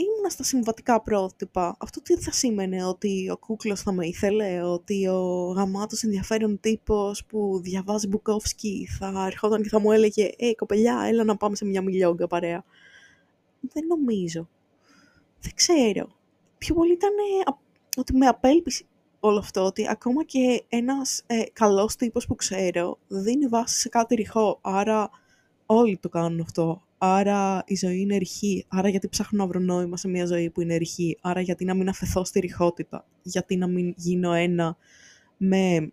[0.00, 5.06] ήμουν στα συμβατικά πρότυπα, αυτό τι θα σήμαινε ότι ο κούκλος θα με ήθελε, ότι
[5.06, 11.02] ο γαμάτος ενδιαφέρον τύπος που διαβάζει Μπουκόφσκι θα ερχόταν και θα μου έλεγε «Ε, κοπελιά,
[11.06, 12.64] έλα να πάμε σε μια μιλιόγκα παρέα».
[13.60, 14.48] Δεν νομίζω.
[15.40, 16.08] Δεν ξέρω.
[16.58, 17.12] Πιο πολύ ήταν
[17.96, 18.84] ότι με απέλπισε
[19.20, 24.14] όλο αυτό ότι ακόμα και ένας ε, καλός τύπος που ξέρω δίνει βάση σε κάτι
[24.14, 25.10] ρηχό, άρα
[25.66, 26.82] όλοι το κάνουν αυτό.
[27.02, 30.60] Άρα η ζωή είναι ρηχή, άρα γιατί ψάχνω να βρω νόημα σε μια ζωή που
[30.60, 34.76] είναι ρηχή, άρα γιατί να μην αφαιθώ στη ρηχότητα, γιατί να μην γίνω ένα
[35.36, 35.92] με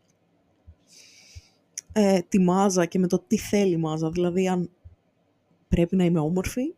[1.94, 4.10] ε, τη μάζα και με το τι θέλει η μάζα.
[4.10, 4.70] Δηλαδή αν
[5.68, 6.76] πρέπει να είμαι όμορφη,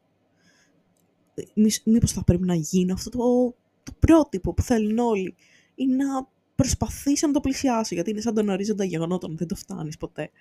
[1.84, 5.36] μήπως θα πρέπει να γίνω αυτό το, το πρότυπο που θέλουν όλοι
[5.76, 9.98] ή να προσπαθήσει να το πλησιάσει, γιατί είναι σαν τον ορίζοντα γεγονότων, δεν το φτάνεις
[9.98, 10.32] ποτέ.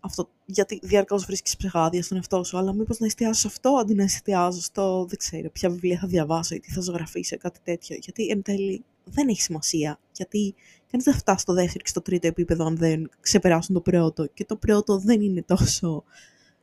[0.00, 3.94] Αυτό, γιατί διαρκώς βρίσκεις ψεγάδια στον εαυτό σου, αλλά μήπως να εστιάσω σε αυτό αντί
[3.94, 7.60] να εστιάζω στο δεν ξέρω ποια βιβλία θα διαβάσω ή τι θα ζωγραφίσω ή κάτι
[7.64, 7.96] τέτοιο.
[8.00, 9.98] Γιατί εν τέλει δεν έχει σημασία.
[10.12, 10.54] Γιατί
[10.90, 14.26] κανείς δεν φτάσει στο δεύτερο και στο τρίτο επίπεδο αν δεν ξεπεράσουν το πρώτο.
[14.26, 16.04] Και το πρώτο δεν είναι τόσο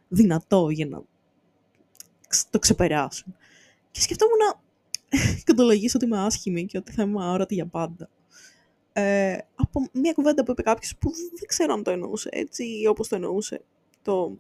[0.08, 1.02] δυνατό για να
[2.50, 3.36] το ξεπεράσουν.
[3.92, 4.64] Και σκεφτόμουν να
[5.44, 8.10] κατολογήσω ότι είμαι άσχημη και ότι θα είμαι αόρατη για πάντα
[8.98, 12.88] ε, από μια κουβέντα που είπε κάποιος που δεν ξέρω αν το εννοούσε έτσι ή
[12.88, 13.62] όπως το εννοούσε.
[14.02, 14.38] Το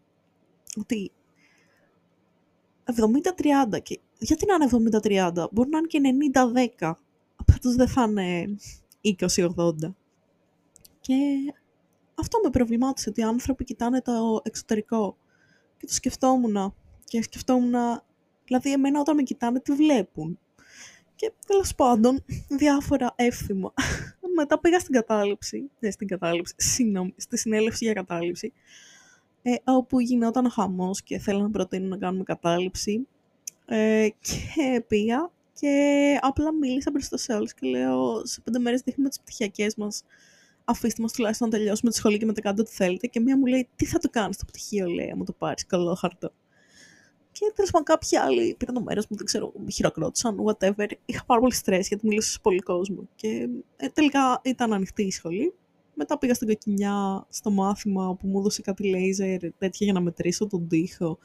[0.79, 1.11] ότι
[2.85, 5.99] 70-30 και γιατί να είναι 70-30, μπορεί να είναι και
[6.79, 6.93] 90-10,
[7.45, 8.55] πάντως δεν θα είναι
[9.01, 9.93] 20-80.
[10.99, 11.13] Και
[12.15, 15.17] αυτό με προβλημάτισε, ότι οι άνθρωποι κοιτάνε το εξωτερικό.
[15.77, 16.75] Και το σκεφτόμουν.
[17.05, 17.73] Και σκεφτόμουν,
[18.45, 20.39] δηλαδή εμένα όταν με κοιτάνε τι βλέπουν.
[21.15, 23.73] Και τέλος πάντων, διάφορα εύθυμα
[24.36, 28.54] μετά πήγα στην κατάληψη, ναι, στην κατάληψη, συγγνώμη, στη συνέλευση για κατάληψη,
[29.41, 33.08] ε, όπου γινόταν ο χαμός και θέλω να προτείνω να κάνουμε κατάληψη.
[33.65, 39.10] Ε, και πήγα και απλά μίλησα μπροστά σε όλους και λέω σε πέντε μέρες δείχνουμε
[39.10, 40.04] τις πτυχιακές μας
[40.65, 43.08] αφήστε μας τουλάχιστον να τελειώσουμε τη σχολή και μετά κάντε ό,τι θέλετε.
[43.08, 45.95] Και μία μου λέει, τι θα το κάνεις στο πτυχίο, λέει, άμα το πάρεις, καλό
[45.95, 46.32] χαρτό.
[47.38, 50.88] Και τέλος πάντων κάποιοι άλλοι πήραν το μέρος μου, δεν ξέρω, χειροκρότησαν, whatever.
[51.06, 53.08] Είχα πάρα πολύ στρε γιατί μιλούσα σε πολύ κόσμο.
[53.15, 55.54] Και ε, τελικά ήταν ανοιχτή η σχολή.
[55.93, 60.48] Μετά πήγα στην Κοκκινιά στο μάθημα που μου έδωσε κάτι λέιζερ τέτοια για να μετρήσω
[60.48, 61.17] τον τοίχο.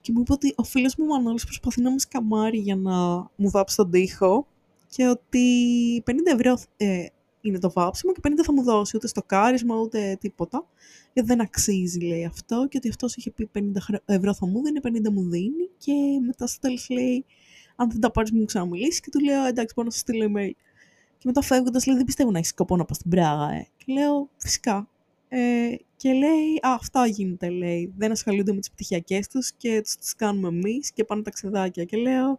[0.00, 2.96] Και μου είπε ότι ο φίλος μου Μανώλης προσπαθεί να με σκαμάρει για να
[3.36, 4.46] μου βάψει τον τοίχο
[4.88, 7.06] και ότι 50 ευρώ ε,
[7.48, 10.66] είναι το βάψιμο και 50 θα μου δώσει ούτε στο κάρισμα ούτε τίποτα.
[11.12, 13.60] Γιατί δεν αξίζει λέει αυτό και ότι αυτός είχε πει 50
[14.04, 15.92] ευρώ θα μου δίνει, 50 μου δίνει και
[16.26, 17.24] μετά στο τέλος λέει
[17.76, 20.50] αν δεν τα πάρεις μου ξαναμιλήσεις και του λέω εντάξει μπορώ να σου στείλω email.
[21.18, 23.66] Και μετά φεύγοντας λέει δεν πιστεύω να έχεις σκοπό να πας στην Πράγα ε.
[23.76, 24.88] Και λέω φυσικά.
[25.28, 27.92] Ε, και λέει, α, αυτά γίνεται, λέει.
[27.96, 31.84] Δεν ασχολούνται με τις πτυχιακές τους και τους τις κάνουμε εμείς και πάνε ταξιδάκια.
[31.84, 32.38] Και λέω,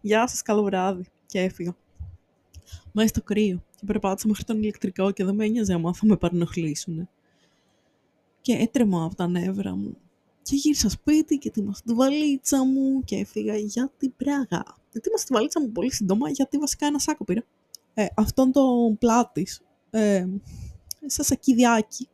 [0.00, 1.04] γεια σας, καλό βράδυ.
[1.26, 1.76] Και έφυγα.
[2.92, 6.16] Μέσα στο κρύο και περπάτησα μέχρι τον ηλεκτρικό και δεν με ένοιαζε άμα θα με
[6.16, 7.08] παρενοχλήσουν.
[8.40, 9.96] Και έτρεμα από τα νεύρα μου.
[10.42, 14.64] Και γύρισα σπίτι και ετοίμασα τη βαλίτσα μου και έφυγα για την Πράγα.
[14.92, 17.44] Ετοίμασα τη βαλίτσα μου πολύ σύντομα γιατί βασικά ένα σάκο πήρα.
[17.94, 19.46] Ε, αυτόν τον πλάτη,
[19.90, 20.26] ε,
[21.06, 22.08] σαν σακιδιάκι.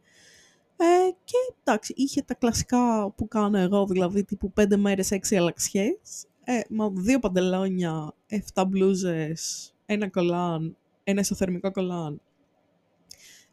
[0.77, 6.27] Ε, και εντάξει, είχε τα κλασικά που κάνω εγώ, δηλαδή τύπου 5 μέρες 6 αλλαξιές,
[6.45, 8.15] ε, με δύο παντελόνια,
[8.55, 12.21] 7 μπλούζες, ένα κολάν, ένα ισοθερμικό κολάν,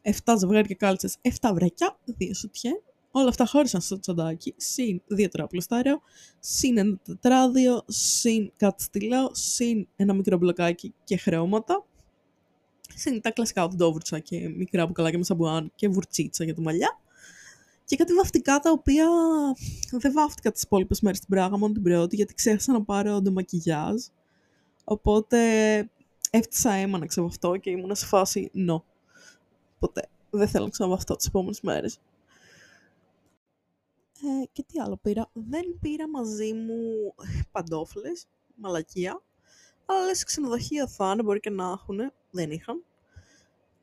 [0.02, 2.70] 7 ζευγάρια κάλτσες, 7 βρακιά, δύο σουτιέ,
[3.10, 6.00] όλα αυτά χώρισαν στο τσαντάκι, συν δύο τραπλουστάριο,
[6.40, 11.86] συν ένα τετράδιο, συν κάτι στυλό, συν ένα μικρό μπλοκάκι και χρεώματα,
[12.94, 17.00] συν τα κλασικά οντόβουρτσα και μικρά μπουκαλάκια με σαμπουάν και βουρτσίτσα για τα μαλλιά.
[17.84, 19.06] Και κάτι βαφτικά τα οποία
[19.90, 24.02] δεν βάφτηκα τις υπόλοιπες μέρες στην πράγμα, μόνο την πρώτη, γιατί ξέχασα να πάρω ντομακιγιάζ.
[24.84, 25.38] Οπότε
[26.34, 28.82] έφτιασα αίμα να ξεβαφτώ και ήμουν σε φάση no.
[29.78, 30.08] Ποτέ.
[30.30, 32.00] Δεν θέλω να ξαναβαφτώ τις επόμενες μέρες.
[34.22, 35.30] Ε, και τι άλλο πήρα.
[35.32, 37.14] Δεν πήρα μαζί μου
[37.52, 39.22] παντόφλες, μαλακία.
[39.86, 42.12] Αλλά λες ξενοδοχεία θα είναι, μπορεί και να έχουν.
[42.30, 42.84] Δεν είχαν.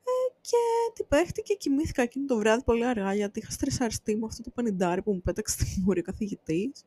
[0.02, 0.56] Ε, και
[0.94, 5.02] τι παίχτηκε, κοιμήθηκα εκείνο το βράδυ πολύ αργά γιατί είχα στρεσαριστεί με αυτό το πανιντάρι
[5.02, 6.84] που μου πέταξε στη μούρη ο καθηγητής.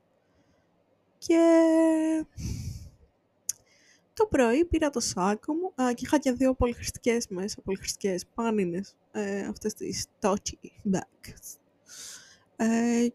[1.18, 1.40] Και
[4.14, 8.96] το πρωί πήρα το σάκο μου α, και είχα και δύο πολυχρηστικές μέσα, πολυχρηστικές πάνινες,
[9.12, 11.58] ε, αυτές τις touchy bags.
[12.56, 13.08] Ε,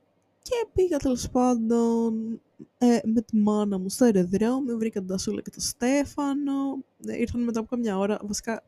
[0.42, 2.40] και πήγα τέλος πάντων
[2.78, 7.44] ε, με τη μάνα μου στο αεροδρόμιο, βρήκα τον Τασούλα και τον Στέφανο, ε, ήρθαν
[7.44, 8.62] μετά από καμιά ώρα, βασικά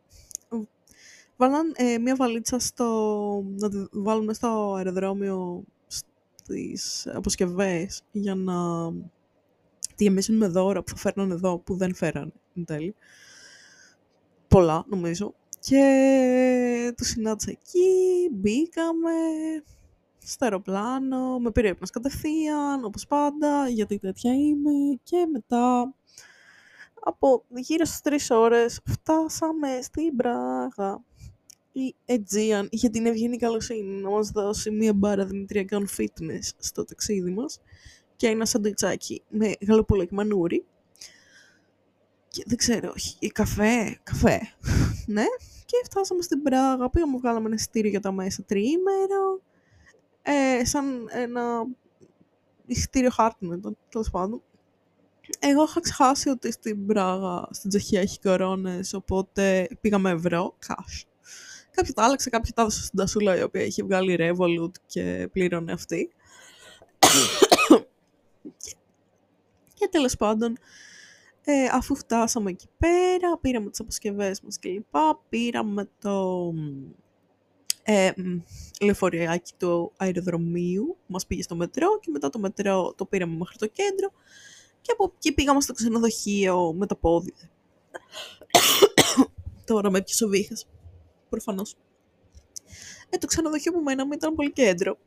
[1.37, 5.65] βάλαν ε, μια βαλίτσα στο, να τη βάλουμε στο αεροδρόμιο
[6.35, 8.55] στις αποσκευές για να
[10.01, 12.95] τη γεμίσουν με δώρα που θα φέρναν εδώ, που δεν φέραν εν τέλει.
[14.49, 15.35] Πολλά, νομίζω.
[15.61, 19.11] Και το συνάντησα εκεί, μπήκαμε
[20.19, 24.71] στο αεροπλάνο, με πήρε ύπνος κατευθείαν, όπως πάντα, γιατί τέτοια είμαι.
[25.03, 25.95] Και μετά,
[27.01, 31.05] από γύρω στις τρεις ώρες, φτάσαμε στην Πράγα.
[31.73, 37.31] Η Aegean είχε την ευγενή καλοσύνη να μας δώσει μία μπάρα δημητριακών fitness στο ταξίδι
[37.31, 37.61] μας
[38.21, 40.65] και ένα σαντουιτσάκι με γαλοπούλα και μανούρι.
[42.29, 44.41] Και δεν ξέρω, όχι, καφέ, καφέ,
[45.15, 45.25] ναι.
[45.65, 49.41] Και φτάσαμε στην Πράγα, πήγαμε, βγάλαμε ένα εισιτήριο για τα μέσα τριήμερο,
[50.23, 51.67] ε, σαν ένα
[52.67, 54.43] εισιτήριο χάρτινο ήταν, τέλος πάντων.
[55.39, 61.03] Εγώ είχα ξεχάσει ότι στην Πράγα, στην Τσεχία έχει κορώνες, οπότε πήγαμε ευρώ, cash.
[61.71, 65.73] Κάποιο τα άλλαξε, κάποιο τα έδωσε στην Τασούλα, η οποία είχε βγάλει Revolut και πλήρωνε
[65.73, 66.11] αυτή.
[69.75, 70.59] Και τέλος πάντων,
[71.45, 74.95] ε, αφού φτάσαμε εκεί πέρα, πήραμε τις αποσκευές μας κλπ.
[75.29, 76.53] Πήραμε το
[77.83, 78.11] ε,
[78.81, 83.67] λεωφορειάκι του αεροδρομίου, μας πήγε στο μετρό και μετά το μετρό το πήραμε μέχρι το
[83.67, 84.11] κέντρο
[84.81, 87.35] και από εκεί πήγαμε στο ξενοδοχείο με τα πόδια.
[89.67, 90.67] Τώρα με έπιασε ο βήχας,
[91.29, 91.77] προφανώς.
[93.09, 94.99] Ε, το ξενοδοχείο που μέναμε ήταν πολύ κέντρο.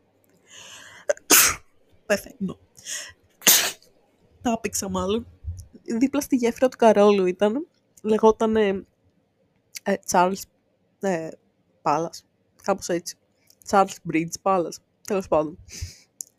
[2.05, 2.59] Πεθαίνω
[4.43, 5.27] τα άπηξα μάλλον.
[5.99, 7.67] Δίπλα στη γέφυρα του Καρόλου ήταν.
[8.01, 8.85] Λεγόταν ε,
[10.11, 10.41] Charles
[10.99, 11.29] ε,
[11.81, 12.19] Palace.
[12.63, 13.17] Κάπως έτσι.
[13.69, 14.77] Charles Bridge Palace.
[15.07, 15.57] Τέλος πάντων.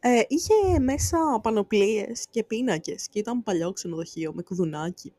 [0.00, 5.12] Ε, είχε μέσα πανοπλίες και πίνακες και ήταν παλιό ξενοδοχείο με κουδουνάκι.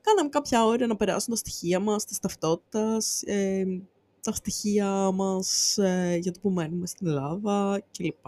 [0.00, 3.64] Κάναμε κάποια ώρα να περάσουν τα στοιχεία μας, της ταυτότητας, ε,
[4.20, 8.26] τα στοιχεία μας ε, για το που μένουμε στην Ελλάδα κλπ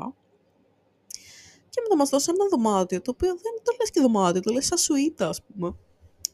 [1.77, 4.67] και μετά μας δώσαν ένα δωμάτιο, το οποίο δεν το λες και δωμάτιο, το λες
[4.67, 5.77] σαν σουίτα, ας πούμε.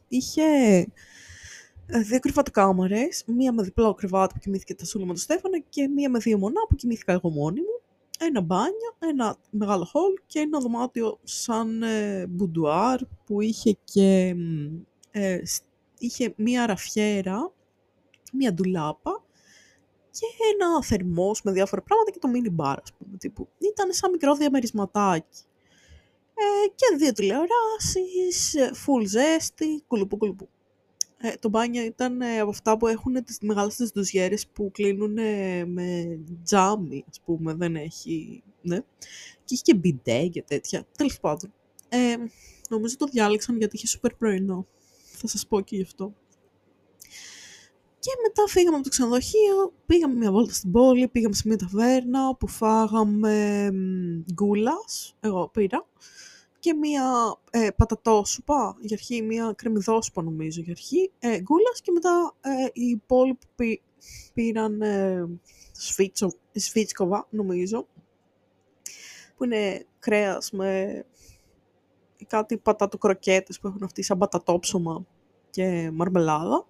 [0.08, 0.42] Είχε
[1.86, 5.88] ε, δύο κρεβατοκάμαρες, μία με διπλό κρεβάτι που κοιμήθηκε τα σούλα με τον Στέφανο και
[5.88, 7.80] μία με δύο μονά που κοιμήθηκα εγώ μόνη μου.
[8.18, 14.34] Ένα μπάνιο, ένα μεγάλο χολ και ένα δωμάτιο σαν ε, μπουντουάρ που είχε και
[15.10, 15.38] ε,
[15.98, 17.52] είχε μία ραφιέρα,
[18.32, 19.24] μία ντουλάπα
[20.12, 23.48] και ένα θερμός με διάφορα πράγματα και το mini bar, ας πούμε, τύπου.
[23.58, 25.42] Ήταν σαν μικρό διαμερισματάκι.
[26.34, 28.54] Ε, και δύο τηλεοράσεις,
[28.86, 30.48] full ζέστη, κουλουπού κουλουπού.
[31.16, 35.12] Ε, το μπάνιο ήταν ε, από αυτά που έχουν τις μεγάλες τις ντουζιέρες που κλείνουν
[35.66, 38.78] με τζάμι, ας πούμε, δεν έχει, ναι.
[39.44, 41.52] Και είχε και μπιντέ και τέτοια, τέλος πάντων.
[41.88, 42.14] Ε,
[42.68, 44.66] νομίζω το διάλεξαν γιατί είχε σούπερ πρωινό.
[45.04, 46.14] Θα σας πω και γι' αυτό.
[48.02, 52.36] Και μετά φύγαμε από το ξενοδοχείο, πήγαμε μια βόλτα στην πόλη, πήγαμε σε μια ταβέρνα
[52.36, 53.68] που φάγαμε
[54.32, 55.86] γκούλας, εγώ πήρα,
[56.58, 62.34] και μια ε, πατατόσουπα για αρχή, μια κρεμμυδόσουπα νομίζω για αρχή, ε, γκούλας και μετά
[62.40, 63.64] ε, οι υπόλοιποι που
[64.34, 65.28] πήραν ε,
[66.52, 67.86] σφίτσκοβα νομίζω,
[69.36, 71.04] που είναι κρέας με
[72.26, 75.06] κάτι πατατοκροκέτες που έχουν αυτοί σαν πατατόψωμα
[75.50, 76.66] και μαρμελάδα.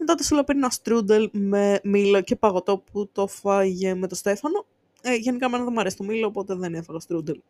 [0.00, 4.14] Μετά το σου πήρε ένα στρούντελ με μήλο και παγωτό που το φάγε με το
[4.14, 4.66] Στέφανο.
[5.02, 7.40] Ε, γενικά εμένα δεν μου αρέσει το μήλο, οπότε δεν έφαγα στρούντελ.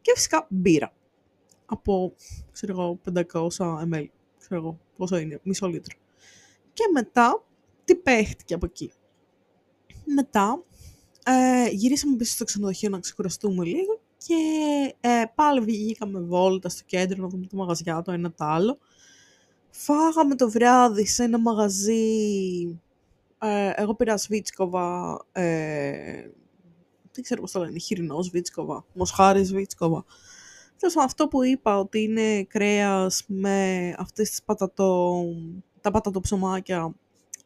[0.00, 0.92] Και φυσικά μπύρα.
[1.66, 2.14] Από,
[2.52, 3.22] ξέρω εγώ, 500
[3.92, 4.04] ml.
[4.38, 5.96] Ξέρω εγώ, πόσο είναι, μισό λίτρο.
[6.72, 7.44] Και μετά,
[7.84, 8.92] τι παίχτηκε από εκεί.
[10.04, 10.64] Μετά,
[11.24, 14.34] ε, γυρίσαμε πίσω στο ξενοδοχείο να ξεκουραστούμε λίγο και
[15.00, 18.78] ε, πάλι βγήκαμε βόλτα στο κέντρο να δούμε το μαγαζιά το ένα το άλλο.
[19.70, 22.02] Φάγαμε το βράδυ σε ένα μαγαζί,
[23.38, 26.30] ε, εγώ πήρα σβίτσκοβα, ε,
[27.12, 30.04] δεν ξέρω πώς το λένε, χοιρινό σβίτσκοβα, μοσχάρι σβίτσκοβα.
[31.00, 35.24] αυτό που είπα ότι είναι κρέας με αυτές τις πατατο,
[35.80, 36.94] τα πατατοψωμάκια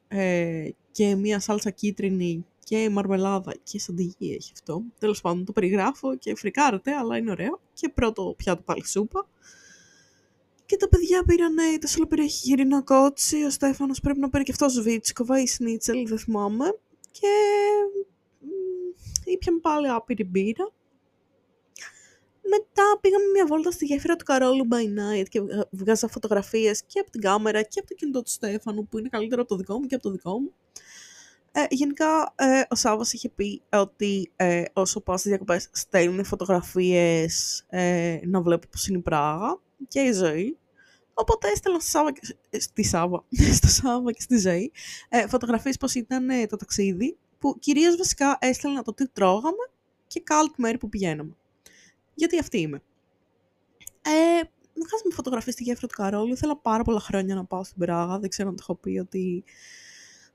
[0.08, 4.82] ε, και μία σάλτσα κίτρινη και μαρμελάδα και σαντιγί έχει αυτό.
[4.98, 7.60] Τέλος πάντων το περιγράφω και φρικάρεται, αλλά είναι ωραίο.
[7.72, 9.28] Και πρώτο πιάτο πάλι σούπα.
[10.74, 14.52] Και τα παιδιά πήραν, η Τεσσόλα πήρε γυρινό κότσι, ο Στέφανος πρέπει να πάρει και
[14.52, 16.64] αυτός σβίτσκοβα ή σνίτσελ, δεν θυμάμαι.
[17.10, 17.28] Και
[19.24, 20.72] ήπιαμε πάλι άπειρη μπύρα.
[22.42, 27.10] Μετά πήγαμε μια βόλτα στη γέφυρα του Καρόλου by night και βγάζα φωτογραφίες και από
[27.10, 29.86] την κάμερα και από το κινητό του Στέφανου που είναι καλύτερο από το δικό μου
[29.86, 30.54] και από το δικό μου.
[31.52, 37.64] Ε, γενικά, ε, ο Σάββας είχε πει ότι ε, όσο πάω στις διακοπές στέλνουν φωτογραφίες
[37.68, 40.58] ε, να βλέπω πώς είναι η Πράγα και η ζωή.
[41.14, 42.12] Οπότε έστελνα στη Σάββα,
[42.58, 43.24] στη Σάββα,
[43.58, 44.72] στο Σάββα και στη ζωή
[45.08, 49.70] ε, φωτογραφίες πώς ήταν ε, το ταξίδι, που κυρίως βασικά έστελνα το τι τρώγαμε
[50.06, 51.36] και κάλτ μέρη που πηγαίναμε.
[52.14, 52.82] Γιατί αυτή είμαι.
[54.02, 54.40] Ε,
[54.90, 56.32] χάσαμε φωτογραφίες στη γέφυρα του Καρόλου.
[56.32, 58.18] Ήθελα πάρα πολλά χρόνια να πάω στην Πράγα.
[58.18, 59.44] Δεν ξέρω αν το έχω πει ότι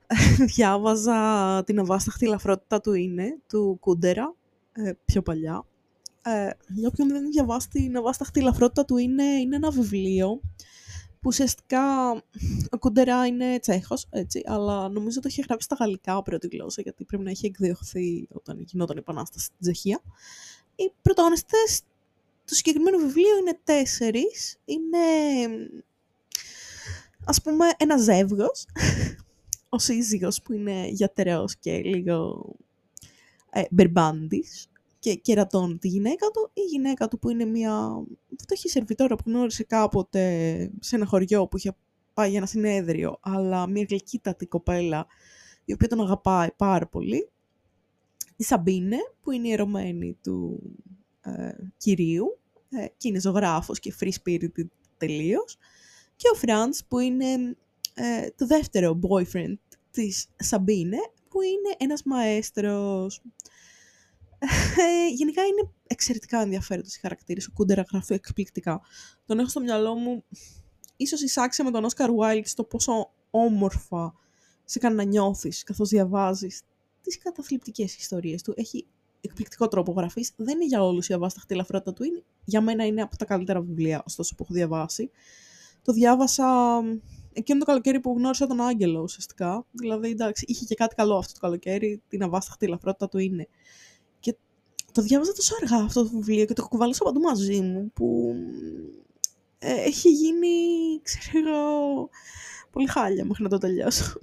[0.54, 4.34] διάβαζα την αβάσταχτη ελαφρότητα του είναι, του Κούντερα,
[4.72, 5.64] ε, πιο παλιά.
[6.22, 10.40] Ε, για όποιον δεν διαβάσει την αβάσταχτη ελαφρότητα του είναι, είναι ένα βιβλίο
[11.20, 12.12] που ουσιαστικά
[12.70, 17.04] ο Κούντερα είναι Τσέχος, έτσι, αλλά νομίζω το είχε γράψει στα γαλλικά πρώτη γλώσσα, γιατί
[17.04, 20.00] πρέπει να έχει εκδιωχθεί όταν γινόταν η Επανάσταση στην Τσεχία.
[20.74, 21.82] Οι πρωταγωνιστές
[22.46, 24.58] του συγκεκριμένου βιβλίου είναι τέσσερις.
[24.64, 24.98] Είναι,
[27.24, 28.66] ας πούμε, ένα ζεύγος
[29.68, 32.50] ο σύζυγος που είναι γιατρός και λίγο
[33.50, 34.69] ε, μπερμπάντης
[35.00, 38.04] και κερατώνει τη γυναίκα του, η γυναίκα του που είναι μια
[38.40, 40.22] φτωχή σερβιτόρα που γνώρισε κάποτε
[40.80, 41.76] σε ένα χωριό που είχε
[42.14, 45.06] πάει για ένα συνέδριο, αλλά μια γλυκύτατη κοπέλα
[45.64, 47.30] η οποία τον αγαπάει πάρα πολύ.
[48.36, 50.62] Η Σαμπίνε που είναι η ερωμένη του
[51.20, 52.38] ε, κυρίου
[52.70, 55.56] ε, και είναι ζωγράφος και free spirit τελείως.
[56.16, 57.56] Και ο Φραντς που είναι
[57.94, 59.58] ε, το δεύτερο boyfriend
[59.90, 63.22] της Σαμπίνε, που είναι ένας μαέστρος.
[64.76, 67.46] Ε, γενικά είναι εξαιρετικά ενδιαφέροντος οι χαρακτήρες.
[67.46, 68.80] Ο Κούντερα γράφει εκπληκτικά.
[69.26, 70.24] Τον έχω στο μυαλό μου,
[70.96, 74.14] ίσως εισάξια με τον Όσκαρ Wilde στο πόσο όμορφα
[74.64, 76.62] σε κάνει να νιώθεις καθώς διαβάζεις
[77.02, 78.52] τις καταθλιπτικές ιστορίες του.
[78.56, 78.86] Έχει
[79.20, 80.32] εκπληκτικό τρόπο γραφής.
[80.36, 82.04] Δεν είναι για όλους η αβάσταχτη ελαφρότητα του.
[82.04, 85.10] Είναι, για μένα είναι από τα καλύτερα βιβλία, ωστόσο, που έχω διαβάσει.
[85.82, 86.80] Το διάβασα
[87.32, 89.66] εκείνο το καλοκαίρι που γνώρισα τον Άγγελο ουσιαστικά.
[89.70, 93.48] Δηλαδή, εντάξει, είχε και κάτι καλό αυτό το καλοκαίρι, την αβάσταχτη ελαφρότητα του είναι.
[94.90, 98.34] Και το διάβαζα τόσο αργά αυτό το βιβλίο και το κουβαλούσα παντού μαζί μου, που
[99.58, 100.48] ε, έχει γίνει,
[101.02, 102.08] ξέρω
[102.70, 104.18] πολύ χάλια μέχρι να το τελειώσω.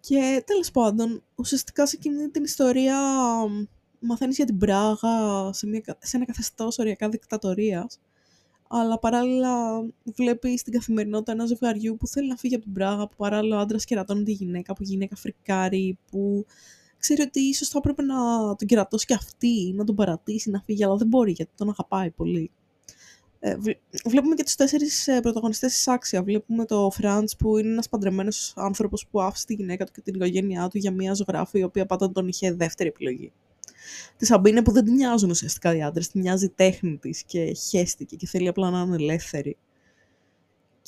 [0.00, 2.98] Και τέλος πάντων, ουσιαστικά σε εκείνη την ιστορία
[3.98, 8.00] μαθαίνεις για την Πράγα σε, μια, σε ένα καθεστώς οριακά δικτατορίας
[8.68, 13.16] αλλά παράλληλα βλέπεις στην καθημερινότητα ένα ζευγαριού που θέλει να φύγει από την Πράγα, που
[13.16, 16.46] παράλληλα ο άντρας κερατώνει τη γυναίκα, που η γυναίκα φρικάρει, που
[17.04, 18.16] ξέρει ότι ίσως θα έπρεπε να
[18.56, 22.10] τον κερατώσει και αυτή, να τον παρατήσει, να φύγει, αλλά δεν μπορεί γιατί τον αγαπάει
[22.10, 22.50] πολύ.
[23.38, 23.56] Ε,
[24.04, 26.22] βλέπουμε και τους τέσσερις ε, πρωταγωνιστές της άξια.
[26.22, 30.14] Βλέπουμε το Φραντς που είναι ένας παντρεμένος άνθρωπος που άφησε τη γυναίκα του και την
[30.14, 33.32] οικογένειά του για μια ζωγράφη η οποία πάντα τον είχε δεύτερη επιλογή
[34.16, 37.52] τη Σαμπίνε που δεν την νοιάζουν ουσιαστικά οι άντρες, την νοιάζει η τέχνη της και
[37.52, 39.56] χέστηκε και θέλει απλά να είναι ελεύθερη.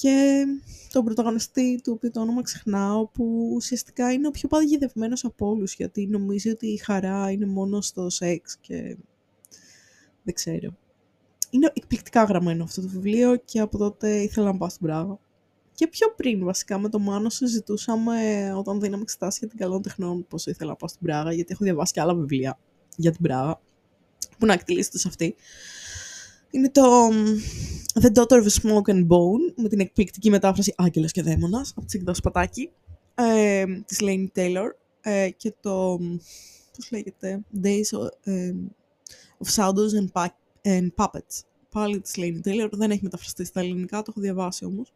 [0.01, 0.45] Και
[0.93, 5.75] τον πρωταγωνιστή του οποίου το όνομα ξεχνάω, που ουσιαστικά είναι ο πιο παγιδευμένος από όλους,
[5.75, 8.97] γιατί νομίζει ότι η χαρά είναι μόνο στο σεξ και
[10.23, 10.77] δεν ξέρω.
[11.51, 15.19] Είναι εκπληκτικά γραμμένο αυτό το βιβλίο και από τότε ήθελα να πάω στην Πράγα.
[15.75, 20.27] Και πιο πριν βασικά με το Μάνο συζητούσαμε όταν δίναμε εξετάσεις για την καλών τεχνών
[20.27, 22.59] πόσο ήθελα να πάω στην Πράγα, γιατί έχω διαβάσει και άλλα βιβλία
[22.97, 23.61] για την Πράγα,
[24.39, 25.35] που να εκτελήσετε σε αυτή.
[26.57, 27.09] Είναι το
[28.01, 31.87] The Daughter of a Smoke and Bone, με την εκπληκτική μετάφραση Άγγελος και Δαίμονας, από
[31.87, 32.71] τη Σπατάκη,
[33.15, 34.69] ε, της Lane Taylor,
[35.01, 35.99] ε, και το,
[36.77, 38.53] πώς λέγεται, Days of, ε,
[39.45, 40.27] of Shadows and,
[40.63, 44.93] and Puppets, πάλι της Lane Taylor, δεν έχει μεταφραστεί στα ελληνικά, το έχω διαβάσει όμως.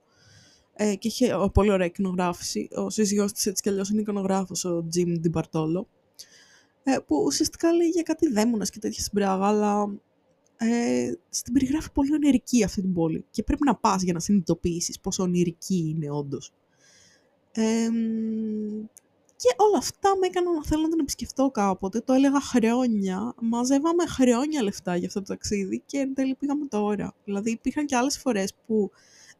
[0.74, 2.68] Ε, και είχε πολύ ωραία εικονογράφηση.
[2.74, 5.84] Ο σύζυγός της έτσι κι αλλιώς είναι εικονογράφος, ο Jim DiBartolo.
[6.82, 10.00] ε, που ουσιαστικά λέει για κάτι δαίμονας και τέτοια στην Πράγα, αλλά
[10.62, 15.00] ε, στην περιγράφει πολύ ονειρική αυτή την πόλη και πρέπει να πας για να συνειδητοποιήσεις
[15.00, 16.52] πόσο ονειρική είναι όντως.
[17.52, 17.88] Ε,
[19.36, 22.00] και όλα αυτά με έκαναν να θέλω να την επισκεφτώ κάποτε.
[22.00, 23.34] Το έλεγα χρόνια.
[23.40, 27.14] Μαζεύαμε χρόνια λεφτά για αυτό το ταξίδι και εν τέλει πήγαμε τώρα.
[27.24, 28.90] Δηλαδή υπήρχαν και άλλες φορές που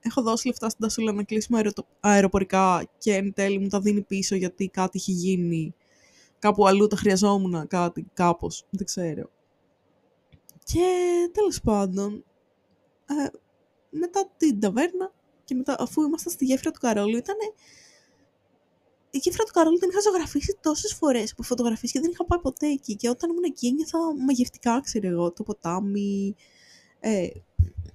[0.00, 1.62] έχω δώσει λεφτά στην Τασούλα να κλείσουμε
[2.00, 5.74] αεροπορικά και εν τέλει μου τα δίνει πίσω γιατί κάτι έχει γίνει.
[6.38, 9.30] Κάπου αλλού τα χρειαζόμουν κάτι, κάπως, δεν ξέρω.
[10.72, 12.24] Και τέλος πάντων,
[13.06, 13.26] ε,
[13.90, 15.12] μετά την ταβέρνα
[15.44, 17.36] και μετά αφού ήμασταν στη γέφυρα του Καρόλου ήταν
[19.10, 22.38] η γέφυρα του Καρόλου την είχα ζωγραφίσει τόσες φορές από φωτογραφίε και δεν είχα πάει
[22.38, 22.96] ποτέ εκεί.
[22.96, 26.34] Και όταν ήμουν εκεί, ένιωθα μαγευτικά, ξέρω εγώ, το ποτάμι,
[27.00, 27.28] ε,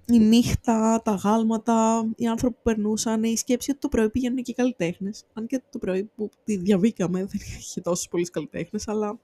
[0.08, 4.54] η νύχτα, τα γάλματα, οι άνθρωποι που περνούσαν, η σκέψη ότι το πρωί πήγαιναν και
[4.54, 5.24] καλλιτέχνες.
[5.34, 9.20] Αν και το πρωί που τη διαβήκαμε δεν είχε τόσους πολλούς καλλιτέχνες, αλλά.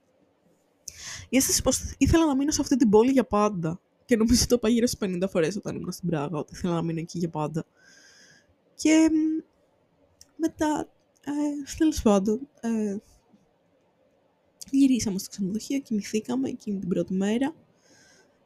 [1.30, 3.80] Η αίσθηση πω ήθελα να μείνω σε αυτή την πόλη για πάντα.
[4.06, 6.82] Και νομίζω το είπα γύρω στις 50 φορές όταν ήμουν στην Πράγα, ότι ήθελα να
[6.82, 7.66] μείνω εκεί για πάντα.
[8.76, 9.10] Και
[10.36, 10.89] μετά
[11.26, 12.95] ε, Τέλος πάντων, ε,
[14.72, 17.56] γυρίσαμε στο ξενοδοχείο, κοιμηθήκαμε εκείνη την πρώτη μέρα.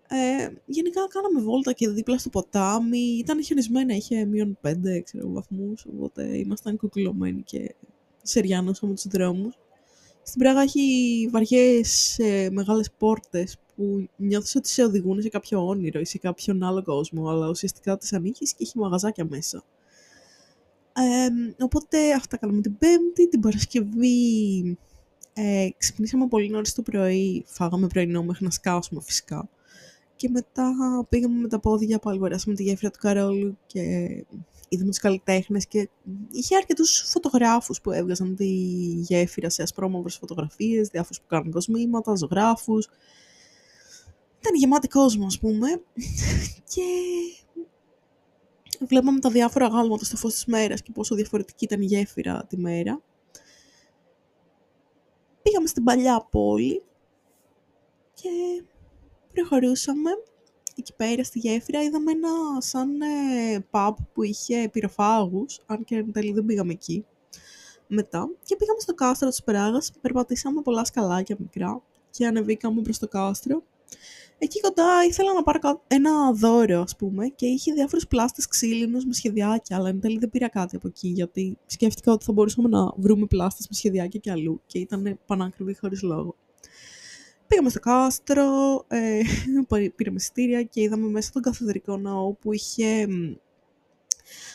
[0.08, 2.98] Ε, γενικά κάναμε βόλτα και δίπλα στο ποτάμι.
[2.98, 7.76] Ήταν χιονισμένα, είχε μείον πέντε ξέρω, βαθμούς, οπότε ήμασταν κουκλωμένοι και
[8.22, 9.58] σεριάνωσαμε τους δρόμους.
[10.28, 16.00] Στην Πράγα έχει βαριές ε, μεγάλες πόρτες που νιώθεις ότι σε οδηγούν σε κάποιο όνειρο
[16.00, 19.64] ή σε κάποιον άλλο κόσμο, αλλά ουσιαστικά τις ανοίγεις και έχει μαγαζάκια μέσα.
[20.94, 24.78] Ε, οπότε αυτά κάναμε την Πέμπτη, την Παρασκευή
[25.34, 29.50] ε, ξυπνήσαμε πολύ νωρίς το πρωί, φάγαμε πρωινό μέχρι να σκάσουμε φυσικά.
[30.16, 30.74] Και μετά
[31.10, 34.26] πήγαμε με τα πόδια, πάλι περάσαμε τη γέφυρα του Καρόλου και
[34.70, 35.90] είδαμε τους καλλιτέχνες και
[36.32, 38.46] είχε αρκετούς φωτογράφους που έβγαζαν τη
[39.08, 42.90] γέφυρα σε ασπρόμαυρες φωτογραφίες, διάφορους που κάνουν κοσμήματα, ζωγράφους.
[44.40, 45.68] Ήταν γεμάτη κόσμο, ας πούμε.
[46.74, 46.84] και
[48.86, 52.58] βλέπαμε τα διάφορα γάλματα στο φως της μέρας και πόσο διαφορετική ήταν η γέφυρα τη
[52.58, 53.02] μέρα.
[55.42, 56.84] Πήγαμε στην παλιά πόλη
[58.14, 58.30] και
[59.34, 60.10] προχωρούσαμε
[60.82, 61.84] εκεί πέρα στη γέφυρα.
[61.84, 67.06] Είδαμε ένα σαν ε, pub που είχε πυροφάγους, αν και εν τέλει δεν πήγαμε εκεί
[67.88, 68.30] μετά.
[68.44, 73.64] Και πήγαμε στο κάστρο της Πράγας, περπατήσαμε πολλά σκαλάκια μικρά και ανεβήκαμε προς το κάστρο
[74.38, 79.14] Εκεί κοντά ήθελα να πάρω ένα δώρο, ας πούμε, και είχε διάφορους πλάστες ξύλινους με
[79.14, 82.92] σχεδιάκια, αλλά εν τέλει δεν πήρα κάτι από εκεί, γιατί σκέφτηκα ότι θα μπορούσαμε να
[82.96, 86.36] βρούμε πλάστες με σχεδιάκια και αλλού και ήταν πανάκριβη χωρίς λόγο.
[87.48, 88.46] Πήγαμε στο κάστρο,
[88.88, 89.22] ε,
[89.96, 93.08] πήραμε εισιτήρια και είδαμε μέσα τον καθεδρικό ναό που είχε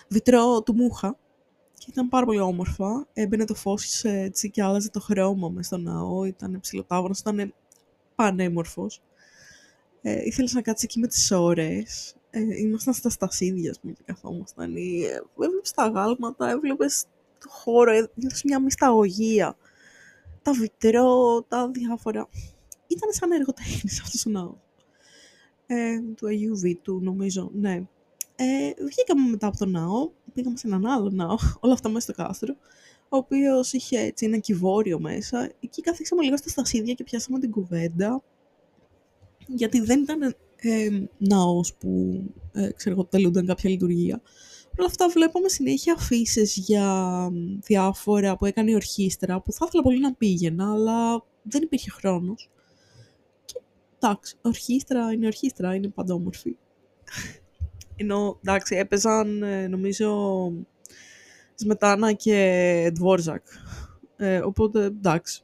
[0.09, 1.19] βιτρό του Μούχα
[1.75, 3.07] και ήταν πάρα πολύ όμορφα.
[3.13, 7.55] Έμπαινε το φως έτσι και άλλαζε το χρώμα μέσα στο ναό, ήταν ψηλοτάβανος, ήταν
[8.15, 9.01] πανέμορφος
[10.03, 12.15] ε, ήθελες να κάτσεις εκεί με τις ώρες.
[12.31, 14.77] Ε, ήμασταν στα στασίδια, πούμε, και καθόμασταν.
[14.77, 14.81] Ε,
[15.45, 17.05] έβλεπες τα γάλματα, έβλεπες
[17.41, 19.57] το χώρο, έβλεπες μια μυσταγωγία.
[20.43, 22.29] Τα βιτρό, τα διάφορα.
[22.91, 24.59] Ήταν σαν εργοτέχνης αυτός ο ναός.
[25.67, 27.83] Ε, του Αγίου Βήτου, νομίζω, ναι.
[28.37, 32.23] Ε, βγήκαμε μετά από τον ναό, πήγαμε σε έναν άλλο ναό, όλα αυτά μέσα στο
[32.23, 32.55] κάστρο,
[33.09, 35.51] ο οποίος είχε έτσι ένα κυβόριο μέσα.
[35.61, 38.23] Εκεί καθίσαμε λίγο στα στασίδια και πιάσαμε την κουβέντα
[39.55, 40.89] γιατί δεν ήταν ε,
[41.19, 42.23] ναός που
[42.53, 44.23] ε, ξέρω τελούνταν κάποια λειτουργία.
[44.79, 47.29] Όλα αυτά βλέπαμε συνέχεια αφήσεις για
[47.63, 52.51] διάφορα που έκανε η ορχήστρα που θα ήθελα πολύ να πήγαινα, αλλά δεν υπήρχε χρόνος.
[54.01, 56.57] Και εντάξει, ορχήστρα είναι ορχήστρα, είναι παντόμορφη.
[57.97, 60.53] Ενώ εντάξει, έπαιζαν ε, νομίζω
[61.55, 63.45] Σμετάνα και Dvorak.
[64.17, 65.43] Ε, οπότε εντάξει.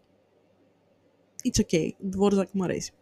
[1.45, 1.89] It's okay.
[2.17, 2.93] Dvorak μου αρέσει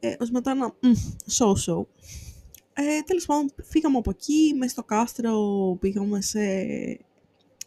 [0.00, 0.74] ε, ως μετά ένα
[1.38, 1.84] so-so.
[2.72, 5.36] Ε, τέλος πάντων, φύγαμε από εκεί, μέσα στο κάστρο
[5.80, 6.40] πήγαμε σε...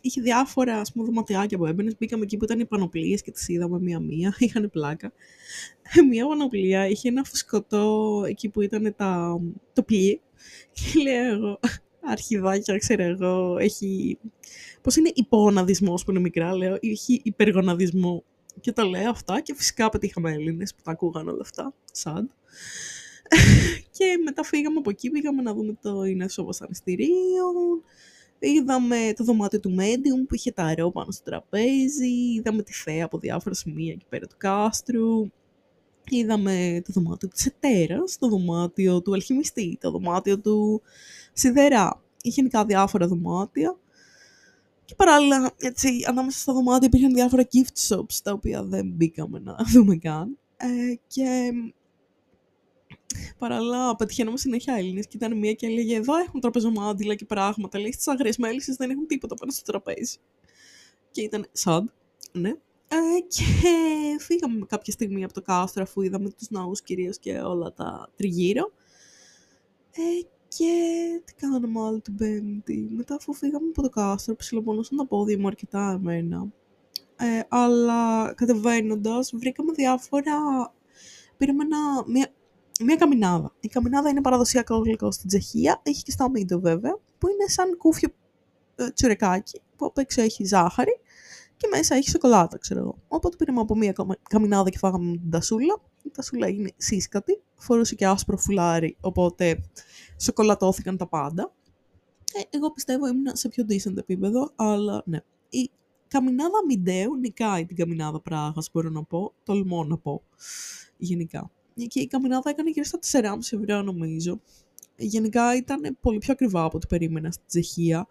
[0.05, 1.95] Είχε διάφορα, ας πούμε, δωματιάκια που έμπαινες.
[1.97, 4.35] Μπήκαμε εκεί που ήταν οι πανοπλίες και τις είδαμε μία-μία.
[4.39, 5.11] Είχαν πλάκα.
[6.09, 9.39] μία πανοπλία είχε ένα φουσκωτό εκεί που ήταν τα...
[9.73, 10.19] το πλοίο.
[10.73, 11.59] Και λέω εγώ,
[12.01, 14.17] αρχιδάκια, ξέρω εγώ, έχει...
[14.81, 18.23] Πώς είναι υπογοναδισμός που είναι μικρά, λέω, έχει υπεργοναδισμό.
[18.59, 21.73] Και τα λέω αυτά και φυσικά πετύχαμε Έλληνες που τα ακούγαν όλα αυτά.
[21.91, 22.29] Σαντ.
[23.97, 27.45] και μετά φύγαμε από εκεί, πήγαμε να δούμε το Ινέσο Βασανιστήριο.
[28.45, 32.07] Είδαμε το δωμάτιο του Medium που είχε τα αερό πάνω στο τραπέζι.
[32.35, 35.31] Είδαμε τη θέα από διάφορα σημεία εκεί πέρα του κάστρου.
[36.09, 40.81] Είδαμε το δωμάτιο της Ετέρας, το δωμάτιο του Αλχημιστή, το δωμάτιο του
[41.33, 42.01] Σιδερά.
[42.21, 43.77] Είχε γενικά διάφορα δωμάτια.
[44.85, 49.55] Και παράλληλα, έτσι, ανάμεσα στα δωμάτια υπήρχαν διάφορα gift shops, τα οποία δεν μπήκαμε να
[49.73, 50.37] δούμε καν.
[50.57, 50.67] Ε,
[51.07, 51.51] και
[53.37, 57.91] παράλληλα πετυχαίνουμε συνέχεια Έλληνες και ήταν μία και έλεγε εδώ έχουν τραπεζομάντιλα και πράγματα, λέει
[57.91, 60.17] στις αγριές μέλισσες δεν έχουν τίποτα πάνω στο τραπέζι.
[61.11, 61.83] Και ήταν sad,
[62.31, 62.49] ναι.
[62.87, 63.43] Ε, και
[64.19, 68.71] φύγαμε κάποια στιγμή από το κάστρο αφού είδαμε τους ναούς κυρίως και όλα τα τριγύρω.
[69.91, 70.01] Ε,
[70.47, 70.73] και
[71.25, 72.87] τι κάναμε άλλο την Πέμπτη.
[72.91, 76.51] Μετά, αφού φύγαμε από το κάστρο, ψιλοπονούσαν τα πόδια μου αρκετά εμένα.
[77.15, 80.33] Ε, αλλά κατεβαίνοντας, βρήκαμε διάφορα.
[81.37, 82.33] Πήραμε ένα, μια,
[82.83, 83.53] μια καμινάδα.
[83.59, 85.79] Η καμινάδα είναι παραδοσιακό γλυκό στην Τσεχία.
[85.83, 86.97] Έχει και στα Μίντο βέβαια.
[87.17, 88.09] Που είναι σαν κούφιο
[88.75, 89.61] ε, τσουρεκάκι.
[89.75, 90.99] Που απ' έξω έχει ζάχαρη
[91.57, 92.97] και μέσα έχει σοκολάτα, ξέρω εγώ.
[93.07, 93.93] Οπότε πήραμε από μια
[94.29, 95.81] καμινάδα και φάγαμε την τασούλα.
[96.03, 97.41] Η τασούλα είναι σύσκατη.
[97.55, 98.97] Φορούσε και άσπρο φουλάρι.
[99.01, 99.63] Οπότε
[100.17, 101.53] σοκολατώθηκαν τα πάντα.
[102.33, 105.19] Ε, εγώ πιστεύω ήμουν σε πιο decent επίπεδο, αλλά ναι.
[105.49, 105.71] Η
[106.07, 109.33] καμινάδα Μιντέου νικάει την καμινάδα Πράγας, μπορώ να πω.
[109.43, 110.23] Τολμώ να πω,
[110.97, 111.51] γενικά.
[111.87, 114.41] Και η καμινάδα έκανε γύρω στα 4,5 ευρώ νομίζω.
[114.95, 118.07] Γενικά ήταν πολύ πιο ακριβά από ό,τι περίμενα στην Τσεχία.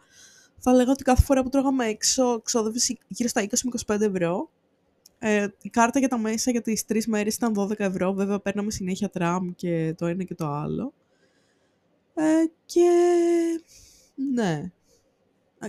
[0.58, 3.46] Θα λέγα ότι κάθε φορά που τρώγαμε έξω ξόδευε γύρω στα
[3.86, 4.50] 20 25 ευρώ.
[5.18, 8.12] Ε, η κάρτα για τα μέσα για τις τρεις μέρες ήταν 12 ευρώ.
[8.12, 10.92] Βέβαια παίρναμε συνέχεια τραμ και το ένα και το άλλο.
[12.14, 12.90] Ε, και
[14.32, 14.72] ναι.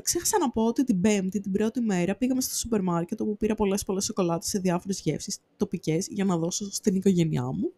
[0.01, 3.55] Ξέχασα να πω ότι την πέμπτη, την πρώτη μέρα, πήγαμε στο σούπερ μάρκετ όπου πήρα
[3.55, 7.71] πολλές πολλές σοκολάτες σε διάφορες γεύσεις τοπικές για να δώσω στην οικογένειά μου.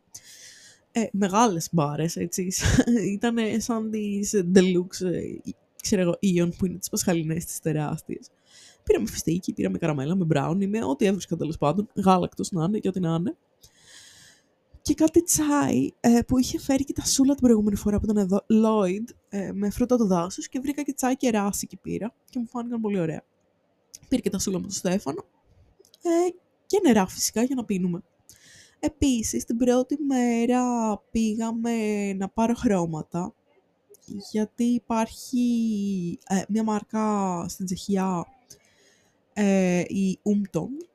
[0.91, 2.51] Ε, μεγάλες μπάρες, έτσι.
[3.15, 5.51] Ήταν σαν τις deluxe, ε,
[5.81, 8.29] ξέρω εγώ, Ion που είναι τις πασχαλινές τις τεράστιες.
[8.83, 12.87] Πήραμε φιστίκι, πήραμε καραμέλα με μπράουν, με ό,τι έβρισκα τέλος πάντων, γάλακτος να είναι και
[12.87, 13.37] ό,τι να είναι
[14.85, 18.17] και κάτι τσάι ε, που είχε φέρει και τα σούλα την προηγούμενη φορά που ήταν
[18.17, 22.13] εδώ, Lloyd, ε, με φρούτα του δάσους και βρήκα και τσάι και ράση και πήρα
[22.29, 23.23] και μου φάνηκαν πολύ ωραία.
[24.07, 25.25] Πήρε και τα σούλα με τον Στέφανο
[26.01, 26.09] ε,
[26.65, 28.01] και νερά φυσικά για να πίνουμε.
[28.79, 30.63] Επίσης, την πρώτη μέρα
[31.11, 33.33] πήγαμε να πάρω χρώματα
[34.31, 38.25] γιατί υπάρχει ε, μια μάρκα στην Τσεχία,
[39.33, 40.87] ε, η Umton,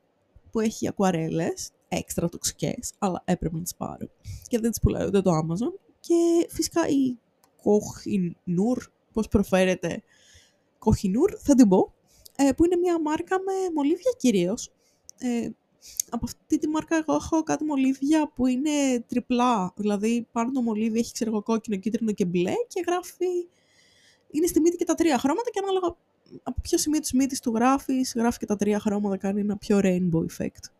[0.51, 4.09] που έχει ακουαρέλες έξτρα τοξικές, αλλά έπρεπε να τις πάρω.
[4.47, 5.79] Και δεν τις πουλάει ούτε το Amazon.
[5.99, 7.17] Και φυσικά η
[7.63, 8.81] Kohinoor,
[9.13, 10.03] πώς προφέρεται,
[10.79, 11.93] Kohinoor, θα την πω,
[12.35, 14.71] ε, που είναι μια μάρκα με μολύβια κυρίως.
[15.17, 15.49] Ε,
[16.09, 19.73] από αυτή τη μάρκα εγώ έχω κάτι μολύβια που είναι τριπλά.
[19.75, 23.47] Δηλαδή πάνω το μολύβι έχει ξέρω κόκκινο, κίτρινο και μπλε και γράφει...
[24.33, 25.95] Είναι στη μύτη και τα τρία χρώματα και ανάλογα
[26.43, 29.79] από ποιο σημείο της μύτης του γράφεις, γράφει και τα τρία χρώματα, κάνει ένα πιο
[29.83, 30.71] rainbow effect.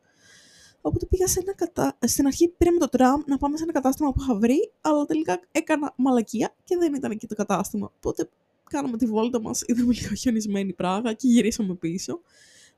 [0.82, 1.97] Οπότε πήγα σε ένα κατα...
[2.05, 5.39] Στην αρχή πήραμε το τραμ να πάμε σε ένα κατάστημα που είχα βρει, αλλά τελικά
[5.51, 7.91] έκανα μαλακία και δεν ήταν εκεί το κατάστημα.
[7.95, 8.29] Οπότε
[8.69, 12.19] κάναμε τη βόλτα μας, είδαμε λίγο χιονισμένη πράγμα και γυρίσαμε πίσω.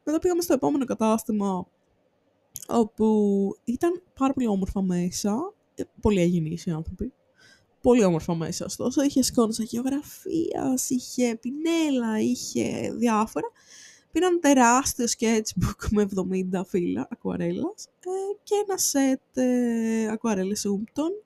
[0.04, 1.68] Μετά πήγαμε στο επόμενο κατάστημα,
[2.68, 7.14] όπου ήταν πάρα πολύ όμορφα μέσα, ε, πολύ αγενείς οι άνθρωποι.
[7.82, 9.04] Πολύ όμορφα μέσα, ωστόσο.
[9.04, 13.48] Είχε σκόνες αγιογραφίας, είχε πινέλα, είχε διάφορα.
[14.14, 16.08] Πήρα ένα τεράστιο sketchbook με
[16.56, 18.10] 70 φύλλα ακουαρέλας ε,
[18.44, 21.24] και ένα σετ ε, ακουαρέλες Umpton.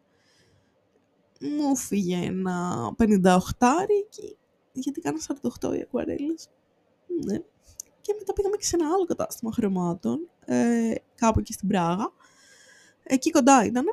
[1.40, 3.38] Μου φύγε ένα 58
[4.72, 5.18] γιατί κάνα
[5.62, 6.50] 48 οι ακουαρέλες.
[7.26, 7.38] Ναι.
[8.02, 12.14] Και μετά πήγαμε και σε ένα άλλο κατάστημα χρωμάτων, ε, κάπου εκεί στην Πράγα.
[13.04, 13.86] Εκεί κοντά ήταν,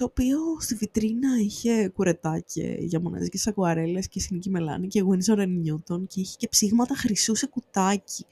[0.00, 6.06] το οποίο στη βιτρίνα είχε κουρετάκια για μοναζικές ακουαρέλες και συνική μελάνη και Winsor Newton
[6.06, 8.26] και είχε και ψήγματα χρυσού σε κουτάκι.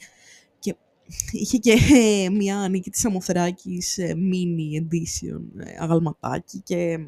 [0.58, 0.76] Και
[1.30, 1.76] είχε και
[2.32, 6.98] μια νίκη της Αμοθεράκης ε, mini edition ε, αγαλματάκι και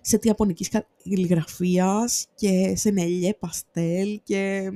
[0.00, 4.70] σε ιαπωνικής καλλιγραφίας και σε νελιέ παστέλ και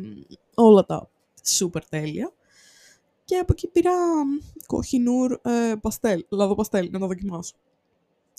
[0.55, 1.11] όλα τα
[1.45, 2.33] σούπερ τέλεια.
[3.25, 3.93] Και από εκεί πήρα
[4.67, 7.55] κοχινούρ ε, παστέλ, λάδο παστέλ, να το δοκιμάσω.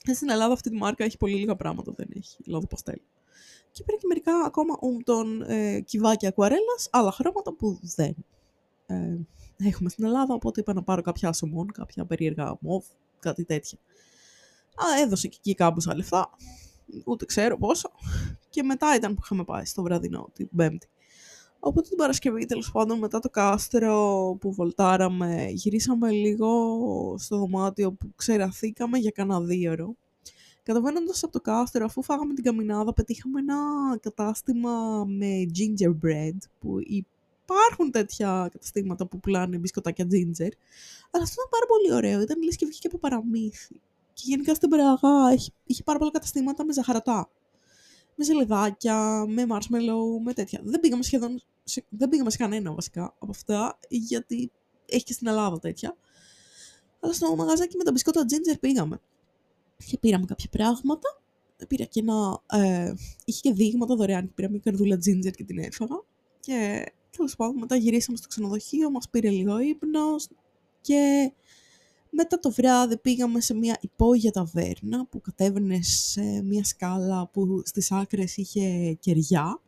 [0.07, 2.99] Ε, στην Ελλάδα αυτή τη μάρκα έχει πολύ λίγα πράγματα, δεν έχει λάδο παστέλ.
[3.71, 8.15] Και πήρα και μερικά ακόμα ούμτον ε, κυβάκια ακουαρέλας, άλλα χρώματα που δεν
[8.85, 9.17] ε,
[9.57, 12.85] έχουμε στην Ελλάδα, οπότε είπα να πάρω κάποια ασομόν, κάποια περίεργα μοβ,
[13.19, 13.77] κάτι τέτοια.
[14.75, 16.29] Α, έδωσε και εκεί κάμποσα λεφτά,
[17.05, 17.91] ούτε ξέρω πόσο.
[18.49, 20.87] Και μετά ήταν που είχαμε πάει στο βραδινό, την Πέμπτη.
[21.67, 26.49] Οπότε την Παρασκευή, τέλος πάντων, μετά το κάστρο που βολτάραμε, γυρίσαμε λίγο
[27.17, 29.95] στο δωμάτιο που ξεραθήκαμε για κανένα δύο ώρο.
[30.63, 33.57] Καταβαίνοντα από το κάστρο, αφού φάγαμε την καμινάδα, πετύχαμε ένα
[34.01, 36.77] κατάστημα με gingerbread, που
[37.43, 40.51] υπάρχουν τέτοια καταστήματα που πουλάνε μπισκοτάκια ginger.
[41.11, 43.81] Αλλά αυτό ήταν πάρα πολύ ωραίο, ήταν λες και βγήκε από παραμύθι.
[44.13, 47.29] Και γενικά στην Πραγά είχε, είχε πάρα πολλά καταστήματα με ζαχαρατά.
[48.15, 50.61] Με ζελεδάκια, με marshmallow, με τέτοια.
[50.63, 51.41] Δεν πήγαμε σχεδόν
[51.89, 54.51] δεν πήγαμε σε κανένα βασικά από αυτά, γιατί
[54.85, 55.97] έχει και στην Ελλάδα τέτοια.
[56.99, 58.99] Αλλά στο μαγαζάκι με τα μπισκότα ginger πήγαμε.
[59.85, 61.21] Και πήραμε κάποια πράγματα.
[61.67, 62.41] Πήρα και ένα.
[62.51, 62.93] Ε,
[63.25, 64.33] είχε και δείγματα δωρεάν.
[64.33, 66.03] Πήραμε μια καρδούλα ginger και την έφαγα.
[66.39, 66.85] Και
[67.17, 70.27] τέλος πάντων μετά γυρίσαμε στο ξενοδοχείο, μας πήρε λίγο ύπνος.
[70.81, 71.31] Και
[72.09, 77.91] μετά το βράδυ πήγαμε σε μια υπόγεια ταβέρνα που κατέβαινε σε μια σκάλα που στις
[77.91, 79.61] άκρες είχε κεριά.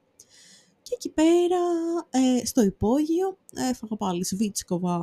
[0.89, 1.59] Και εκεί πέρα,
[2.09, 4.97] ε, στο υπόγειο, έφαγα πάλι σβίτσκοβα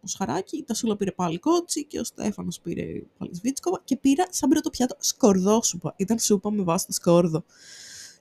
[0.00, 4.26] ο Σχαράκη, τα Σούλα πήρε πάλι κότσι και ο Στέφανος πήρε πάλι σβίτσκοβα και πήρα
[4.30, 5.94] σαν πρώτο πιάτο σκορδό σούπα.
[5.96, 7.44] Ήταν σούπα με βάση το σκόρδο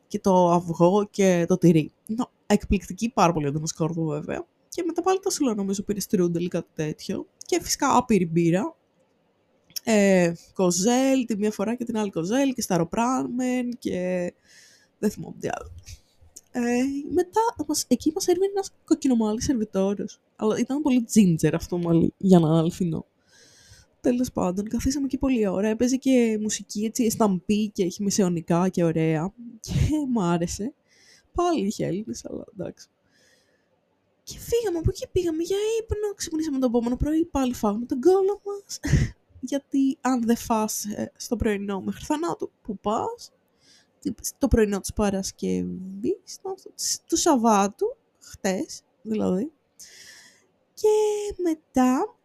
[0.08, 1.92] και το αυγό και το τυρί.
[2.18, 4.46] No, εκπληκτική, πάρα πολύ έντονο σκόρδο βέβαια.
[4.70, 7.28] Και μετά πάλι τα Σούλα νομίζω πήρε στρούντελ ή κάτι τέτοιο.
[7.46, 8.76] Και φυσικά άπειρη μπύρα.
[9.84, 14.34] Ε, κοζέλ τη μία φορά και την άλλη κοζέλ και σταροπράμεν και
[15.00, 15.72] δεν θυμάμαι τι άλλο.
[16.56, 16.84] Ε,
[17.14, 20.20] μετά, μας, εκεί μας έρβει ένας κοκκινομάλι σερβιτόρος.
[20.36, 23.06] Αλλά ήταν πολύ ginger αυτό μάλι για να αληθινό.
[24.02, 25.68] Τέλος πάντων, καθίσαμε εκεί πολύ ώρα.
[25.68, 29.34] Έπαιζε και μουσική έτσι εσταμπή και έχει μεσαιωνικά και ωραία.
[29.60, 29.74] Και
[30.12, 30.74] μου άρεσε.
[31.34, 32.88] Πάλι είχε Έλληνες, αλλά εντάξει.
[34.24, 38.42] Και φύγαμε από εκεί, πήγαμε για ύπνο, ξυπνήσαμε το επόμενο πρωί, πάλι φάγαμε τον κόλλο
[38.46, 38.80] μας.
[39.50, 43.32] Γιατί αν δεν φας ε, στο πρωινό μέχρι θανάτου, που πας,
[44.38, 46.40] το πρωινό της Παρασκευής,
[47.08, 49.52] του Σαββάτου, χτες δηλαδή.
[50.74, 50.90] Και
[51.44, 52.16] μετά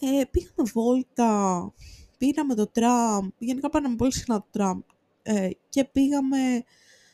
[0.00, 1.72] ε, πήγαμε βόλτα,
[2.18, 4.80] πήραμε το τραμ, γενικά πήραμε πολύ συχνά το τραμ
[5.22, 6.64] ε, και πήγαμε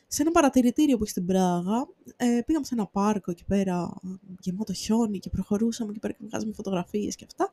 [0.07, 1.87] σε ένα παρατηρητήριο που έχει στην Πράγα.
[2.15, 3.93] Ε, πήγαμε σε ένα πάρκο εκεί πέρα
[4.39, 7.51] γεμάτο χιόνι και προχωρούσαμε και πέρα και βγάζαμε φωτογραφίες και αυτά.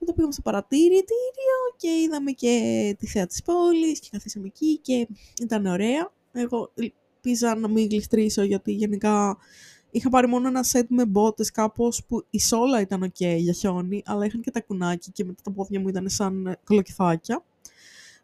[0.00, 4.78] Και μετά πήγαμε στο παρατηρητήριο και είδαμε και τη θέα της πόλης και καθίσαμε εκεί
[4.78, 5.08] και
[5.42, 6.12] ήταν ωραία.
[6.32, 9.36] Εγώ ελπίζα να μην γλιστρήσω γιατί γενικά
[9.90, 14.02] είχα πάρει μόνο ένα σετ με μπότες κάπως που η σόλα ήταν ok για χιόνι
[14.06, 17.44] αλλά είχαν και τα κουνάκι και μετά τα πόδια μου ήταν σαν κολοκυθάκια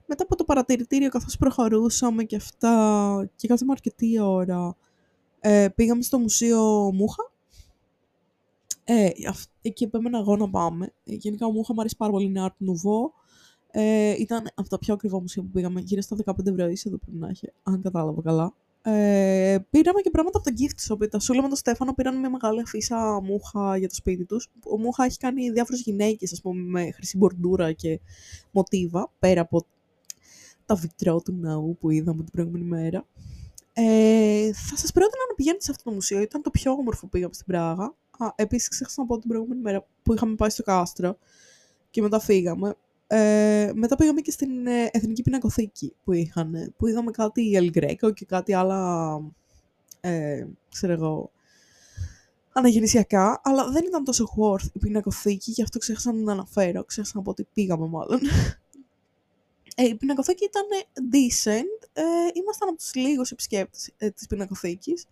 [0.06, 4.76] μετά από το παρατηρητήριο καθώς προχωρούσαμε και αυτά και κάτσαμε αρκετή ώρα
[5.40, 7.30] ε, πήγαμε στο μουσείο Μούχα
[8.88, 9.10] ε,
[9.62, 10.92] εκεί επέμενα εγώ να πάμε.
[11.04, 13.10] Γενικά ο Μούχα μου αρέσει πάρα πολύ, είναι Art Nouveau.
[13.70, 16.98] Ε, ήταν από τα πιο ακριβά μουσεία που πήγαμε, γύρω στα 15 ευρώ ίσο εδώ
[16.98, 18.54] πρέπει να έχει, αν κατάλαβα καλά.
[18.82, 21.10] Ε, πήραμε και πράγματα από τα gift shop.
[21.10, 24.50] Τα Σούλα με τον Στέφανο πήραν μια μεγάλη αφίσα μούχα για το σπίτι τους.
[24.70, 28.00] Ο Μούχα έχει κάνει διάφορες γυναίκες, ας πούμε, με χρυσή μπορντούρα και
[28.50, 29.66] μοτίβα, πέρα από
[30.66, 33.06] τα βιτρό του ναού που είδαμε την προηγούμενη μέρα.
[33.72, 36.20] Ε, θα σας πρότεινα να πηγαίνετε σε αυτό το μουσείο.
[36.20, 37.94] Ήταν το πιο όμορφο που πήγαμε στην Πράγα.
[38.18, 41.18] Α, επίσης ξέχασα να πω την προηγούμενη μέρα που είχαμε πάει στο κάστρο
[41.90, 42.74] και μετά φύγαμε.
[43.06, 48.14] Ε, μετά πήγαμε και στην ε, Εθνική Πινακοθήκη που είχαν, που είδαμε κάτι El Greco
[48.14, 49.20] και κάτι άλλα,
[50.00, 51.30] ε, ξέρω εγώ,
[52.52, 57.12] αναγεννησιακά, αλλά δεν ήταν τόσο worth η πινακοθήκη, γι' αυτό ξέχασα να την αναφέρω, ξέχασα
[57.14, 58.20] να πω ότι πήγαμε μάλλον.
[59.78, 60.64] Ε, η πινακοθήκη ήταν
[60.94, 61.88] decent.
[61.92, 62.02] Ε,
[62.34, 65.06] ήμασταν από τους λίγους επισκέπτες ε, της πινακοθήκης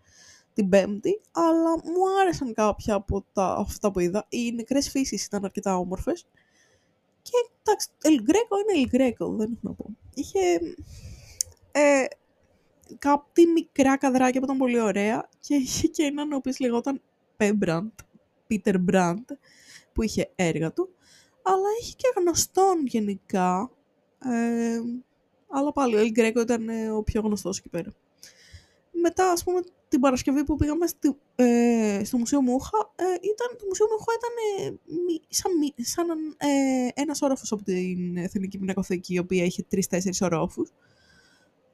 [0.55, 4.27] την Πέμπτη, αλλά μου άρεσαν κάποια από τα, αυτά που είδα.
[4.29, 6.27] Οι νεκρές φύσεις ήταν αρκετά όμορφες.
[7.23, 7.33] Και
[7.63, 9.87] εντάξει, El Greco είναι El Greco, δεν έχω να πω.
[10.15, 10.39] Είχε
[11.73, 12.05] ε,
[12.99, 17.01] κάτι μικρά καδράκια που ήταν πολύ ωραία και είχε και έναν ο οποίος λεγόταν
[17.37, 17.91] Pembrandt,
[18.49, 19.25] Peter Brandt,
[19.93, 20.89] που είχε έργα του.
[21.43, 23.71] Αλλά είχε και γνωστόν γενικά,
[24.19, 24.81] ε,
[25.49, 27.93] αλλά πάλι ο El Greco ήταν ε, ο πιο γνωστός εκεί πέρα.
[29.07, 33.65] Μετά, ας πούμε, την Παρασκευή που πήγαμε στη, ε, στο Μουσείο Μούχα, ε, ήταν, το
[33.69, 34.75] Μουσείο Μούχα ήταν ε,
[35.29, 40.73] σαν, σαν ε, ένας όροφος από την Εθνική Πινακοθήκη, η οποία είχε τρεις-τέσσερις ορόφους.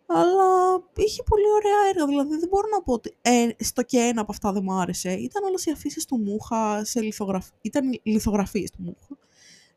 [0.07, 4.21] Αλλά είχε πολύ ωραία έργα, δηλαδή δεν μπορώ να πω ότι ε, στο και ένα
[4.21, 5.13] από αυτά δεν μου άρεσε.
[5.13, 7.49] Ήταν όλες οι αφήσεις του Μούχα, σε λιθογραφ...
[7.61, 9.19] ήταν λιθογραφίες του Μούχα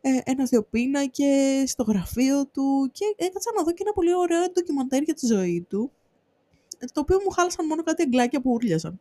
[0.05, 5.03] ε, ένας-δύο πίνακες στο γραφείο του και έκατσα να δω και ένα πολύ ωραίο ντοκιμαντέρ
[5.03, 5.91] για τη ζωή του,
[6.93, 8.99] το οποίο μου χάλασαν μόνο κάτι εγκλάκια που ούρλιαζαν.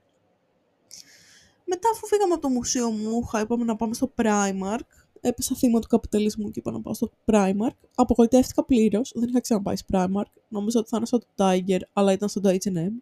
[1.64, 4.86] Μετά αφού φύγαμε από το μουσείο μου, είπαμε να πάμε στο Primark,
[5.20, 7.76] έπεσα θύμα του καπιταλισμού και είπα να πάω στο Primark.
[7.94, 9.12] Απογοητεύτηκα πλήρως.
[9.14, 10.30] Δεν είχα ξαναπάει στο Primark.
[10.48, 12.92] Νομίζω ότι θα είναι στο Tiger, αλλά ήταν στο H&M.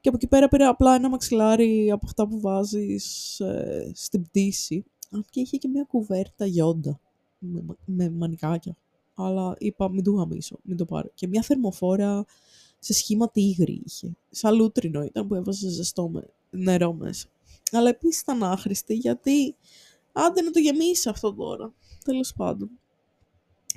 [0.00, 4.84] Και από εκεί πέρα πήρα απλά ένα μαξιλάρι από αυτά που βάζεις ε, στην πτήση
[5.30, 7.00] και είχε και μια κουβέρτα γιόντα
[7.38, 8.76] με, με μανικάκια.
[9.14, 11.10] Αλλά είπα μην το γαμίσω, μην το πάρω.
[11.14, 12.24] Και μια θερμοφόρα
[12.80, 14.16] σε σχήμα τίγρη είχε.
[14.30, 17.28] Σαν λούτρινο ήταν που έβαζε ζεστό με νερό μέσα.
[17.72, 19.56] Αλλά επίσης ήταν άχρηστη γιατί
[20.12, 21.72] άντε να το γεμίσει αυτό τώρα.
[22.04, 22.70] Τέλος πάντων.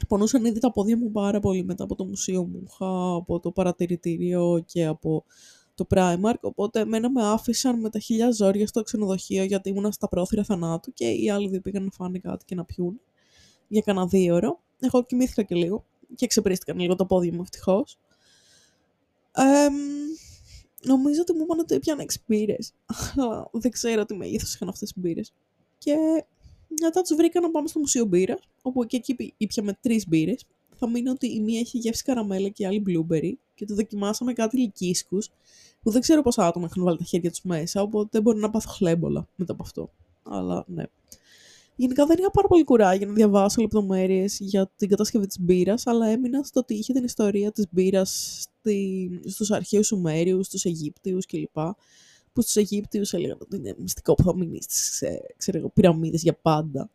[0.08, 2.66] Πονούσαν ήδη τα πόδια μου πάρα πολύ μετά από το μουσείο μου.
[3.18, 5.24] από το παρατηρητήριο και από
[5.76, 10.08] το Primark, οπότε εμένα με άφησαν με τα χίλια ζόρια στο ξενοδοχείο γιατί ήμουνα στα
[10.08, 13.00] πρόθυρα θανάτου και οι άλλοι δύο πήγαν να φάνε κάτι και να πιούν
[13.68, 14.60] για κανένα δύο ώρο.
[14.80, 15.86] Εγώ κοιμήθηκα και λίγο
[16.16, 17.98] και ξεπρίστηκαν λίγο το πόδι μου ευτυχώς.
[19.36, 19.68] Ε,
[20.82, 22.74] νομίζω ότι μου είπαν ότι έπιανα 6 μπύρες.
[23.62, 25.34] Δεν ξέρω τι μέγεθος είχαν αυτές οι μπύρες.
[25.78, 25.96] Και
[26.82, 30.46] μετά τους βρήκα να πάμε στο Μουσείο Μπύρας, όπου και εκεί ήπιαμε τρεις μπύρες.
[30.76, 34.34] Θα μείνω ότι η μία έχει γεύση καραμέλα και η άλλη blueberry και το δοκιμάσαμε
[34.34, 35.30] κάτι λυκίσκους,
[35.82, 38.50] που δεν ξέρω πόσα άτομα έχουν βάλει τα χέρια τους μέσα, οπότε δεν μπορεί να
[38.50, 39.92] πάθω χλέμπολα μετά από αυτό.
[40.24, 40.84] Αλλά ναι.
[41.76, 46.08] Γενικά δεν είχα πάρα πολύ κουράγιο να διαβάσω λεπτομέρειες για την κατασκευή της μπύρας, αλλά
[46.08, 49.10] έμεινα στο ότι είχε την ιστορία της μπύρας στη...
[49.26, 51.58] στους αρχαίους Σουμέριους, στους Αιγύπτιους κλπ
[52.34, 55.22] που στους Αιγύπτιους έλεγαν ότι είναι μυστικό που θα μείνει στις ε,
[55.74, 56.90] πυραμίδες για πάντα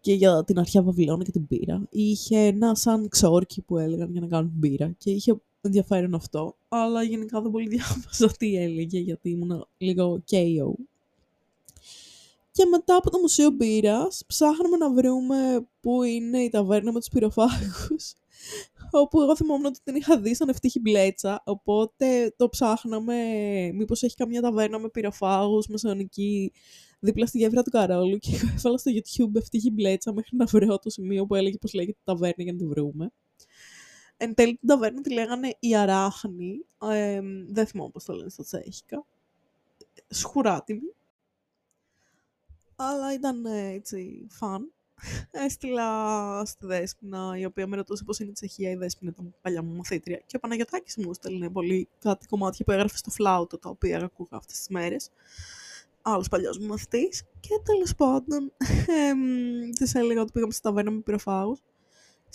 [0.00, 1.86] και για την αρχαία Βαβυλώνα και την πύρα.
[1.90, 7.02] Είχε ένα σαν ξόρκι που έλεγαν για να κάνουν πύρα και είχε ενδιαφέρον αυτό, αλλά
[7.02, 10.72] γενικά δεν πολύ διάβαζα τι έλεγε γιατί ήμουν λίγο KO.
[12.52, 17.08] Και μετά από το Μουσείο Μπύρας ψάχναμε να βρούμε πού είναι η ταβέρνα με τους
[17.08, 18.14] πυροφάγους
[19.00, 23.14] όπου εγώ θυμόμουν ότι την είχα δει στον Ευτύχη Μπλέτσα, οπότε το ψάχναμε
[23.74, 26.52] μήπως έχει καμιά ταβέρνα με πυροφάγους, μεσαιωνική,
[26.98, 30.90] δίπλα στη γέφυρα του Καρόλου και έβαλα στο YouTube Ευτύχη Μπλέτσα μέχρι να βρω το
[30.90, 33.12] σημείο που έλεγε πως λέγεται ταβέρνα για να τη βρούμε.
[34.16, 38.42] Εν τέλει την ταβέρνα τη λέγανε η Αράχνη, ε, δεν θυμάμαι πώς το λένε στα
[38.42, 39.06] τσέχικα,
[40.08, 40.94] σχουράτιμη,
[42.76, 44.72] αλλά ήταν έτσι φαν
[45.46, 49.62] έστειλα στη Δέσποινα, η οποία με ρωτούσε πώς είναι η Τσεχία, η Δέσποινα ήταν παλιά
[49.62, 50.22] μου μαθήτρια.
[50.26, 54.36] Και ο Παναγιωτάκης μου έστελνε πολύ κάτι κομμάτια που έγραφε στο φλάουτο, τα οποία ακούγα
[54.36, 55.10] αυτές τις μέρες.
[56.02, 57.22] Άλλος παλιός μου μαθητής.
[57.40, 58.52] Και τέλος πάντων,
[59.78, 61.58] της έλεγα ότι πήγαμε στη ταβέρνα με πυροφάγους.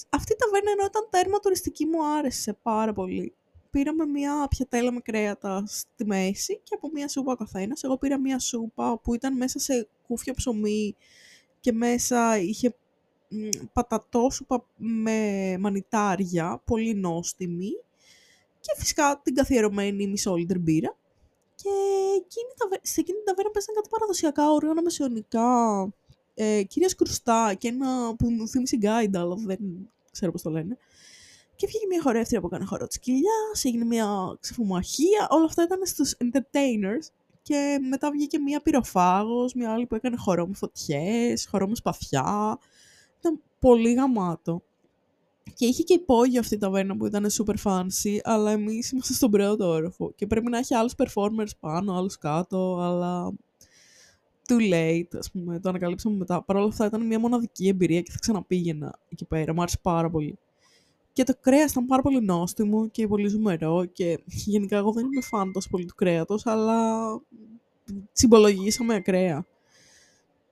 [0.10, 3.37] Αυτή η ταβέρνα ενώ ήταν τέρμα τουριστική μου άρεσε πάρα πολύ.
[3.70, 7.84] Πήραμε μια πιατέλα με κρέατα στη μέση και από μια σούπα ο καθένας.
[7.84, 10.96] Εγώ πήρα μια σούπα που ήταν μέσα σε κούφιο ψωμί
[11.60, 12.76] και μέσα είχε
[13.74, 17.72] πατατόσουπα με μανιτάρια, πολύ νόστιμη
[18.60, 20.98] και φυσικά την καθιερωμένη μισόλιτρη μπύρα.
[21.56, 21.70] Και
[22.16, 25.48] εκείνη, σε εκείνη την ταβέρνα παίζανε κάτι παραδοσιακά, ωραία μεσαιωνικά,
[26.34, 29.60] ε, κυρίως κρουστά και ένα που μου θύμισε γκάιντα, αλλά δεν
[30.12, 30.78] ξέρω πώς το λένε.
[31.58, 35.80] Και βγήκε μια χορεύτρια που έκανε χορό της κοιλιάς, έγινε μια ξεφουμαχία, όλα αυτά ήταν
[35.86, 41.68] στους entertainers και μετά βγήκε μία πυροφάγος, μία άλλη που έκανε χορό με φωτιές, χορό
[41.68, 42.58] με σπαθιά.
[43.20, 44.62] Ήταν πολύ γαμάτο.
[45.54, 49.32] Και είχε και υπόγειο αυτή η ταβέρνα που ήταν super fancy, αλλά εμείς είμαστε στον
[49.32, 50.12] πρώτο όροφο.
[50.16, 53.34] Και πρέπει να έχει άλλους performers πάνω, άλλους κάτω, αλλά
[54.48, 56.44] too late, ας πούμε, το ανακαλύψαμε μετά.
[56.44, 59.54] Παρ' όλα αυτά ήταν μια μοναδική εμπειρία και θα ξαναπήγαινα εκεί πέρα.
[59.54, 60.38] Μου άρεσε πάρα πολύ.
[61.18, 64.20] Και το κρέας ήταν πάρα πολύ νόστιμο και πολύ ζουμερό και
[64.54, 67.22] γενικά εγώ δεν είμαι φαν τόσο πολύ του κρέατος, αλλά
[68.12, 69.46] συμπολογίσαμε ακραία.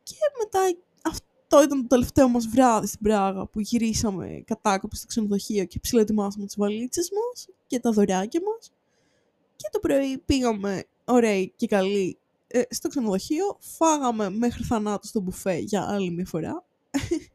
[0.04, 0.60] Και μετά
[1.02, 6.46] αυτό ήταν το τελευταίο μας βράδυ στην Πράγα που γυρίσαμε κατάκοπη στο ξενοδοχείο και ψηλοετοιμάσαμε
[6.46, 8.72] τις βαλίτσες μας και τα δωρεάκια μας.
[9.56, 15.58] Και το πρωί πήγαμε ωραίοι και καλοί ε, στο ξενοδοχείο, φάγαμε μέχρι θανάτου στο μπουφέ
[15.58, 16.66] για άλλη μια φορά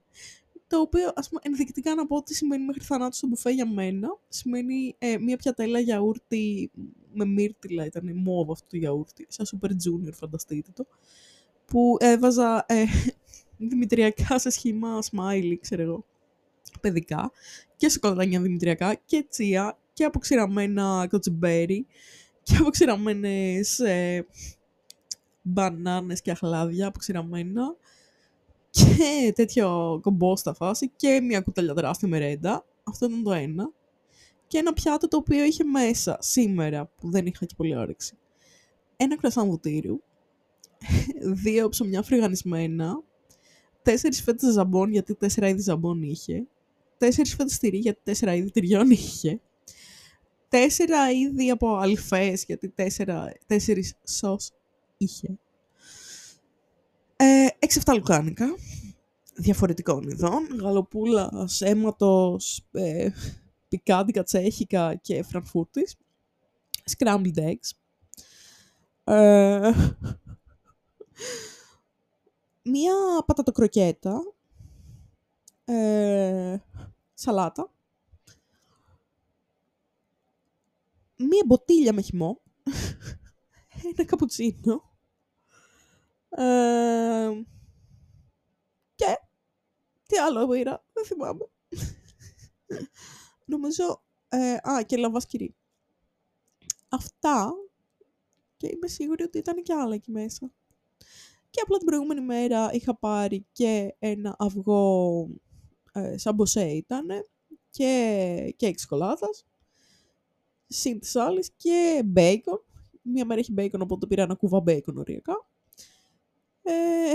[0.70, 4.08] το οποίο ας πούμε ενδεικτικά να πω ότι σημαίνει μέχρι θανάτου στο μπουφέ για μένα.
[4.28, 6.70] Σημαίνει ε, μία πιατέλα γιαούρτι
[7.12, 10.86] με μύρτιλα, ήταν η μόβ αυτό το γιαούρτι, σαν super junior φανταστείτε το,
[11.64, 12.84] που έβαζα ε,
[13.70, 16.04] δημητριακά σε σχήμα smiley, ξέρω εγώ,
[16.80, 17.30] παιδικά,
[17.76, 21.86] και σοκολατάνια δημητριακά και τσία και αποξηραμένα κοτσιμπέρι
[22.42, 24.26] και αποξηραμένες ε,
[25.42, 27.76] μπανάνες και αχλάδια αποξηραμένα
[28.70, 32.66] και τέτοιο κομπό στα φάση και μια κουταλιά τεράστια μερέντα.
[32.84, 33.72] Αυτό ήταν το ένα.
[34.46, 38.16] Και ένα πιάτο το οποίο είχε μέσα σήμερα, που δεν είχα και πολύ όρεξη.
[38.96, 40.02] Ένα κρασάν βουτύριου,
[41.44, 43.02] δύο ψωμιά φρυγανισμένα,
[43.82, 46.46] τέσσερις φέτες ζαμπόν, γιατί τέσσερα είδη ζαμπόν είχε,
[46.98, 49.40] τέσσερις φέτες τυρί, γιατί τέσσερα είδη τυριών είχε,
[50.48, 54.50] τέσσερα είδη από αλφές, γιατί τέσσερα, τέσσερις σως
[54.96, 55.38] είχε.
[57.22, 58.46] Ε, 6-7 λουκάνικα
[59.34, 60.46] διαφορετικών ειδών.
[60.60, 63.10] Γαλοπούλας, αίματος, ε,
[63.68, 65.96] πικάντικα, τσέχικα και φραγκφούρτης.
[66.96, 67.70] Scrambled eggs.
[69.04, 69.70] Ε,
[72.62, 72.94] μία
[73.26, 74.34] πατατοκροκέτα.
[75.64, 76.56] Ε,
[77.14, 77.72] σαλάτα.
[81.16, 82.40] Μία μποτίλια με χυμό.
[83.96, 84.89] Ένα καπουτσίνο
[88.94, 89.18] και
[90.06, 91.50] τι άλλο πήρα, δεν θυμάμαι.
[93.44, 95.54] Νομίζω, ε, α, και λαβάσκυρι.
[96.88, 97.52] Αυτά
[98.56, 100.50] και είμαι σίγουρη ότι ήταν και άλλα εκεί μέσα.
[101.50, 105.28] Και απλά την προηγούμενη μέρα είχα πάρει και ένα αυγό
[105.92, 107.06] ε, σαν ποσέ ήταν
[107.70, 109.46] και κέικ σοκολάτας,
[110.66, 112.64] συν της άλλης και μπέικον.
[113.02, 115.49] Μία μέρα έχει μπέικον, οπότε πήρα ένα κουβά μπέικον οριακά.
[116.62, 117.14] Ε,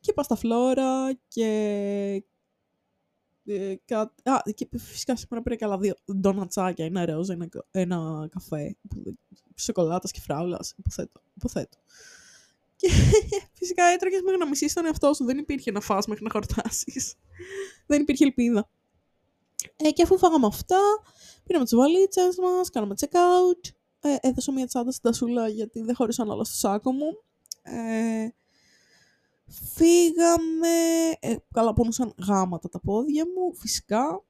[0.00, 2.24] και πασταφλόρα και...
[3.44, 8.28] Ε, κα, α, και φυσικά σήμερα πήρα και άλλα δύο ντονατσάκια, ένα ροζ, ένα, ένα
[8.30, 8.76] καφέ,
[9.54, 11.20] σοκολάτας και φράουλας, υποθέτω.
[11.34, 11.78] υποθέτω.
[12.76, 12.90] Και
[13.58, 15.24] φυσικά έτρεχες μέχρι να μισήσεις τον εαυτό σου.
[15.24, 17.14] Δεν υπήρχε να φας μέχρι να χορτάσεις.
[17.86, 18.70] Δεν υπήρχε ελπίδα.
[19.76, 20.80] Ε, και αφού φάγαμε αυτά,
[21.44, 23.70] πήραμε τις βαλίτσες μας, κάναμε check out.
[24.00, 27.22] Ε, έδωσα μια τσάντα στην τασούλα γιατί δεν χώρισαν όλα στο σάκο μου.
[27.62, 28.28] Ε,
[29.46, 30.68] φύγαμε,
[31.20, 34.24] ε, καλά πόνουσαν γάματα τα πόδια μου, φυσικά.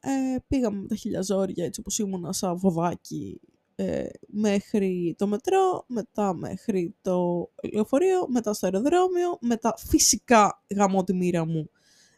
[0.00, 3.40] Ε, πήγαμε με τα χιλιαζόρια έτσι όπως ήμουνα σαν βοδάκι
[3.74, 11.14] ε, μέχρι το μετρό, μετά μέχρι το λεωφορείο, μετά στο αεροδρόμιο, μετά φυσικά γαμώ τη
[11.14, 11.70] μοίρα μου.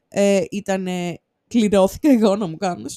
[0.08, 2.88] Ε, ήτανε, κληρώθηκα εγώ να μου κάνω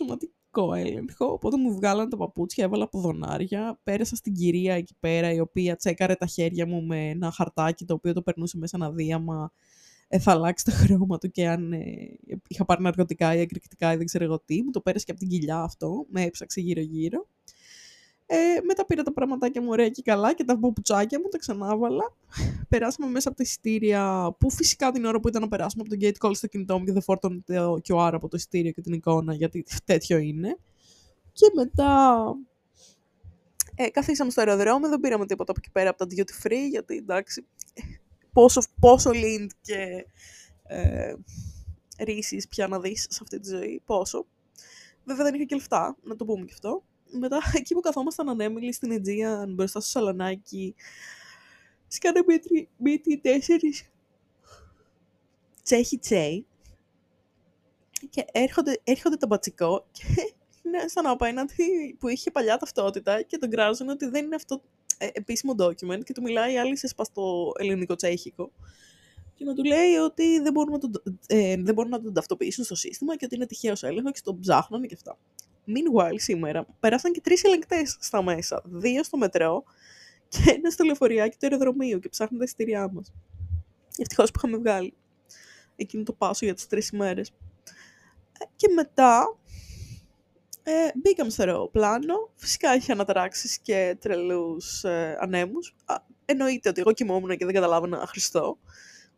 [0.57, 5.39] σωματικό έλεγχο, οπότε μου βγάλανε τα παπούτσια, έβαλα ποδονάρια, πέρασα στην κυρία εκεί πέρα, η
[5.39, 9.51] οποία τσέκαρε τα χέρια μου με ένα χαρτάκι, το οποίο το περνούσε μέσα ένα δίαμα,
[10.07, 11.85] ε, θα αλλάξει το χρώμα του και αν ε,
[12.47, 15.19] είχα πάρει ναρκωτικά ή εκρηκτικά ή δεν ξέρω εγώ τι, μου το πέρασε και από
[15.19, 17.27] την κοιλιά αυτό, με έψαξε γύρω-γύρω.
[18.29, 22.13] Ε, μετά πήρα τα πραγματάκια μου ωραία και καλά και τα παπουτσάκια μου, τα ξανάβαλα.
[22.69, 26.05] Περάσαμε μέσα από τα εισιτήρια, που φυσικά την ώρα που ήταν να περάσουμε από το
[26.05, 28.93] gate call στο κινητό μου και δεν φόρτωνε το QR από το εισιτήριο και την
[28.93, 30.57] εικόνα, γιατί τέτοιο είναι.
[31.31, 32.21] Και μετά
[33.75, 36.95] ε, καθίσαμε στο αεροδρόμιο, δεν πήραμε τίποτα από εκεί πέρα από τα duty free, γιατί
[36.95, 37.45] εντάξει,
[38.33, 40.05] πόσο, πόσο lint και
[40.63, 41.13] ε,
[42.03, 44.25] ρίσεις πια να δεις σε αυτή τη ζωή, πόσο.
[45.03, 48.73] Βέβαια δεν είχα και λεφτά, να το πούμε και αυτό μετά εκεί που καθόμασταν ανέμιλοι
[48.73, 50.75] στην Αιτζία μπροστά στο σαλονάκι
[51.87, 52.19] σκάνε
[52.77, 53.89] μπίτι τέσσερις
[55.63, 56.45] τσέχοι τσέι
[58.09, 60.03] και έρχονται, έρχονται το μπατσικό και
[60.63, 64.61] είναι σαν απέναντι που είχε παλιά ταυτότητα και τον κράζουν ότι δεν είναι αυτό
[64.97, 68.51] ε, επίσημο document και του μιλάει άλλη σε σπαστό ελληνικό τσέχικο
[69.33, 70.91] και να του λέει ότι δεν μπορούν να τον,
[71.27, 74.39] ε, δεν μπορούν να τον ταυτοποιήσουν στο σύστημα και ότι είναι τυχαίος έλεγχο και τον
[74.39, 75.17] ψάχνουν και αυτά.
[75.67, 78.61] Meanwhile, σήμερα περάσαν και τρεις ελεγκτές στα μέσα.
[78.65, 79.63] Δύο στο μετρό
[80.29, 83.13] και ένα στο λεωφοριάκι του αεροδρομίου και ψάχνουν τα εισιτήριά μας.
[83.97, 84.93] Ευτυχώς που είχαμε βγάλει
[85.75, 87.29] εκείνο το πάσο για τις τρεις ημέρες.
[88.39, 89.37] Ε, και μετά
[90.63, 92.29] ε, μπήκαμε στο αεροπλάνο.
[92.35, 95.75] Φυσικά είχε αναταράξεις και τρελούς ε, ανέμους.
[96.25, 98.57] Εννοείται ότι εγώ κοιμόμουν και δεν καταλάβαινα Χριστό.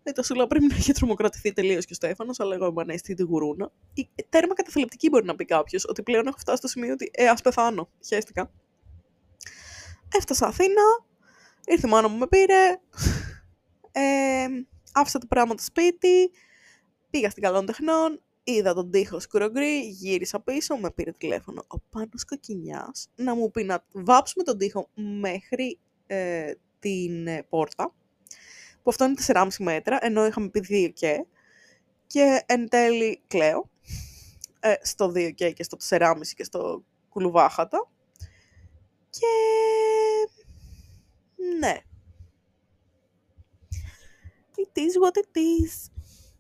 [0.04, 3.14] Ε, το σούλα πρέπει να έχει τρομοκρατηθεί τελείως και ο Στέφανος, αλλά εγώ είμαι ανέστη
[3.14, 3.72] τη γουρούνα.
[3.94, 7.28] Η τέρμα καταθλιπτική μπορεί να πει κάποιος, ότι πλέον έχω φτάσει στο σημείο ότι ε,
[7.28, 7.90] ας πεθάνω.
[8.08, 8.52] Χαίστηκα.
[10.18, 10.84] Έφτασα Αθήνα,
[11.66, 12.80] ήρθε η μάνα μου με πήρε,
[13.92, 14.48] ε,
[14.94, 16.32] άφησα το πράγμα το σπίτι,
[17.10, 22.26] πήγα στην καλών τεχνών, είδα τον τοίχο σκουρογκρί, γύρισα πίσω, με πήρε τηλέφωνο ο Πάνος
[22.26, 24.90] Κοκκινιάς να μου πει να βάψουμε τον τοίχο
[25.20, 27.94] μέχρι ε, την ε, πόρτα
[28.84, 31.26] που αυτό είναι 4,5 μέτρα, ενώ είχαμε πει 2 και.
[32.08, 33.70] Και εν τέλει κλαίω,
[34.60, 37.90] ε, στο 2 και και στο 4,5 και στο κουλουβάχατα.
[39.10, 39.28] Και...
[41.60, 41.78] ναι.
[44.56, 45.92] It is what it is.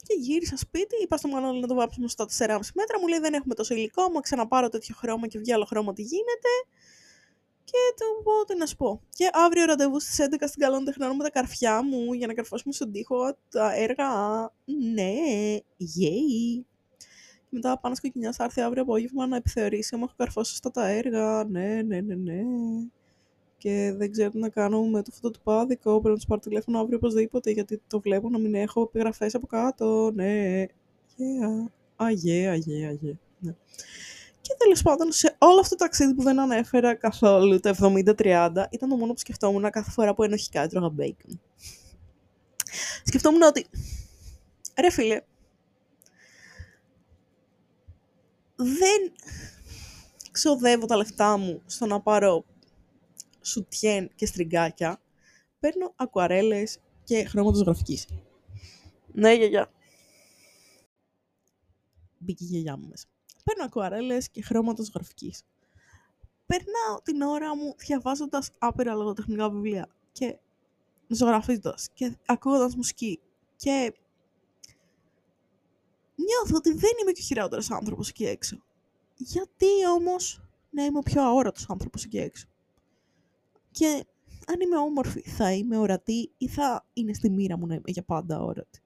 [0.08, 3.34] Και γύρισα σπίτι, είπα στο Μανώλη να το βάψουμε στα 4,5 μέτρα, μου λέει δεν
[3.34, 6.50] έχουμε τόσο υλικό, μου ξαναπάρω τέτοιο χρώμα και βγάλω χρώμα τι γίνεται.
[7.72, 9.01] Και του πω τι να σου πω.
[9.09, 12.74] Και αύριο ραντεβού στις 11 στην Καλών Τεχνών με τα καρφιά μου για να καρφώσουμε
[12.74, 14.07] στον τοίχο τα έργα.
[14.93, 15.13] Ναι,
[15.80, 16.63] yay.
[17.49, 20.88] Και μετά πάνω σκοκκινιά θα έρθει αύριο απόγευμα να επιθεωρήσει άμα έχω καρφώσει στα τα
[20.88, 21.43] έργα.
[21.43, 22.41] Ναι, ναι, ναι, ναι.
[23.57, 25.91] Και δεν ξέρω τι να κάνω με το φωτό του πάδικο.
[25.91, 29.47] Πρέπει να τους πάρω τηλέφωνο αύριο οπωσδήποτε γιατί το βλέπω να μην έχω επιγραφές από
[29.47, 30.11] κάτω.
[30.13, 30.65] Ναι.
[31.17, 31.72] Yeah.
[31.95, 33.17] Αγέ, αγέ, αγέ.
[34.50, 34.56] Ναι.
[34.56, 38.89] Και τέλος πάντων, σε όλο αυτό το ταξίδι που δεν ανέφερα καθόλου, το 70-30, ήταν
[38.89, 41.41] το μόνο που σκεφτόμουν κάθε φορά που ενοχικά έτρωγα μπέικον.
[43.04, 43.66] Σκεφτόμουν ότι,
[44.82, 45.22] ρε φίλε,
[48.56, 49.12] δεν
[50.32, 52.45] ξοδεύω τα λεφτά μου στο να πάρω
[53.41, 55.02] σουτιέν και στριγκάκια,
[55.60, 58.08] παίρνω ακουαρέλες και χρώματος γραφικής.
[59.14, 59.72] Ναι, γιαγιά.
[62.18, 63.08] Μπήκε η γιαγιά μου μέσα
[63.50, 65.43] παίρνω ακουαρέλες και χρώματα γραφικής.
[66.45, 70.38] Περνάω την ώρα μου διαβάζοντας άπειρα λογοτεχνικά βιβλία και
[71.08, 73.20] ζωγραφίζοντας και ακούγοντας μουσική
[73.56, 73.93] και
[76.16, 78.64] νιώθω ότι δεν είμαι και ο χειρότερος άνθρωπος εκεί έξω.
[79.16, 82.47] Γιατί όμως να είμαι ο πιο αόρατος άνθρωπος εκεί έξω;
[83.72, 84.06] Και
[84.47, 88.04] αν είμαι όμορφη, θα είμαι ορατή ή θα είναι στη μοίρα μου να είμαι για
[88.04, 88.82] πάντα όρατη.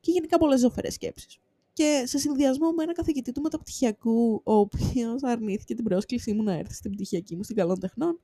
[0.00, 1.38] Και γενικά πολλές ζωφερές σκέψεις.
[1.80, 6.52] Και σε συνδυασμό με ένα καθηγητή του μεταπτυχιακού, ο οποίος αρνήθηκε την πρόσκλησή μου να
[6.52, 8.20] έρθει στην πτυχιακή μου στην Καλών Τεχνών,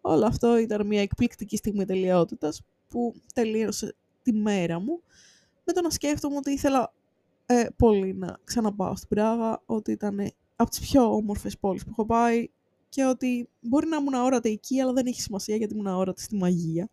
[0.00, 5.02] όλο αυτό ήταν μια εκπληκτική στιγμή τελειότητας που τελείωσε τη μέρα μου
[5.64, 6.92] με το να σκέφτομαι ότι ήθελα
[7.46, 12.06] ε, πολύ να ξαναπάω στην Πράγα, ότι ήταν από τις πιο όμορφες πόλεις που έχω
[12.06, 12.48] πάει
[12.88, 16.36] και ότι μπορεί να ήμουν αόρατη εκεί, αλλά δεν έχει σημασία γιατί ήμουν αόρατη στη
[16.36, 16.88] μαγεία.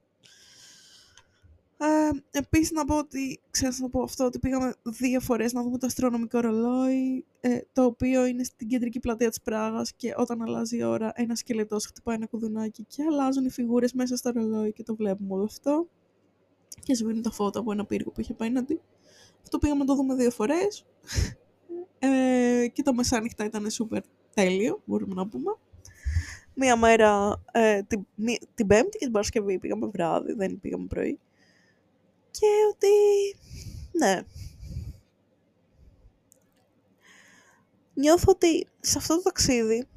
[1.84, 5.78] Ε, επίσης να πω ότι, ξέρω να πω αυτό, ότι πήγαμε δύο φορές να δούμε
[5.78, 10.78] το αστρονομικό ρολόι, ε, το οποίο είναι στην κεντρική πλατεία της Πράγας και όταν αλλάζει
[10.78, 14.84] η ώρα ένα σκελετός χτυπάει ένα κουδουνάκι και αλλάζουν οι φιγούρες μέσα στο ρολόι και
[14.84, 15.88] το βλέπουμε όλο αυτό.
[16.84, 18.82] Και σβήνουν τα φώτα από ένα πύργο που είχε πάει να δει.
[19.44, 20.86] Αυτό πήγαμε να το δούμε δύο φορές.
[22.00, 24.00] Ε, και τα μεσάνυχτα ήταν super
[24.34, 25.56] τέλειο, μπορούμε να πούμε.
[26.54, 28.06] Μία μέρα, ε, την,
[28.56, 31.20] την Πέμπτη και την Παρασκευή πήγαμε βράδυ, δεν πήγαμε πρωί.
[32.32, 32.88] Και ότι,
[33.92, 34.22] ναι.
[37.94, 39.88] Νιώθω ότι σε αυτό το ταξίδι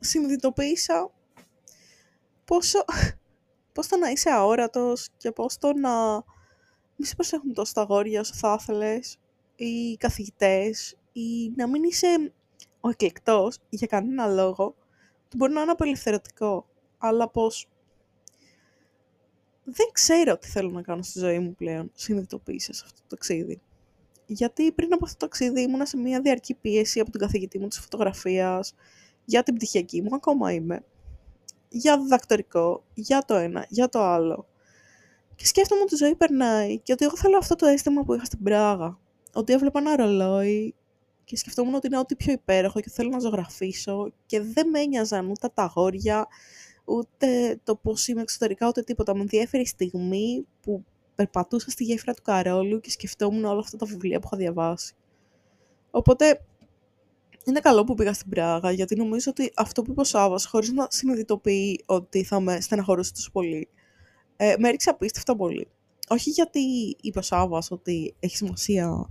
[0.00, 1.10] συνειδητοποίησα
[2.44, 2.84] πόσο,
[3.74, 6.14] πώς το να είσαι αόρατος και πώς το να
[6.96, 9.18] μη σε προσέχουν τόσο τα αγόρια όσο θα ήθελες
[9.56, 12.32] οι καθηγητές ή να μην είσαι
[12.80, 14.74] ο εκλεκτός για κανένα λόγο
[15.28, 16.66] το μπορεί να είναι απελευθερωτικό
[16.98, 17.68] αλλά πως
[19.64, 23.60] δεν ξέρω τι θέλω να κάνω στη ζωή μου πλέον συνειδητοποίησα σε αυτό το ταξίδι.
[24.26, 27.68] Γιατί πριν από αυτό το ταξίδι ήμουνα σε μια διαρκή πίεση από τον καθηγητή μου
[27.68, 28.74] της φωτογραφίας
[29.24, 30.84] για την πτυχιακή μου, ακόμα είμαι
[31.68, 34.46] για διδακτορικό, για το ένα, για το άλλο.
[35.36, 38.24] Και σκέφτομαι ότι η ζωή περνάει και ότι εγώ θέλω αυτό το αίσθημα που είχα
[38.24, 38.98] στην Πράγα
[39.32, 40.74] ότι έβλεπα ένα ρολόι
[41.24, 45.30] και σκεφτόμουν ότι είναι ό,τι πιο υπέροχο και θέλω να ζωγραφίσω και δεν με ένοιαζαν
[45.30, 46.26] ούτε τα αγόρια,
[46.90, 49.14] ούτε το πώς είμαι εξωτερικά, ούτε τίποτα.
[49.14, 50.84] Με ενδιαφέρει η στιγμή που
[51.14, 54.94] περπατούσα στη γέφυρα του Καρόλου και σκεφτόμουν όλα αυτά τα βιβλία που είχα διαβάσει.
[55.90, 56.40] Οπότε
[57.44, 60.72] είναι καλό που πήγα στην Πράγα, γιατί νομίζω ότι αυτό που είπε ο Σάββας, χωρίς
[60.72, 63.68] να συνειδητοποιεί ότι θα με στεναχωρούσε τόσο πολύ,
[64.36, 65.68] ε, με έριξε απίστευτα πολύ.
[66.08, 66.60] Όχι γιατί
[67.00, 69.10] είπε ο Σάββας ότι έχει σημασία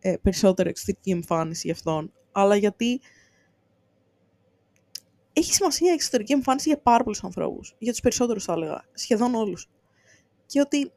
[0.00, 3.00] ε, περισσότερο εξωτερική εμφάνιση για αυτόν, αλλά γιατί
[5.32, 7.74] έχει σημασία η εξωτερική εμφάνιση για πάρα πολλούς ανθρώπους.
[7.78, 8.84] Για τους περισσότερους, θα έλεγα.
[8.94, 9.68] Σχεδόν όλους.
[10.46, 10.92] Και ότι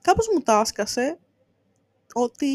[0.00, 1.18] κάπως μου τάσκασε
[2.14, 2.46] ότι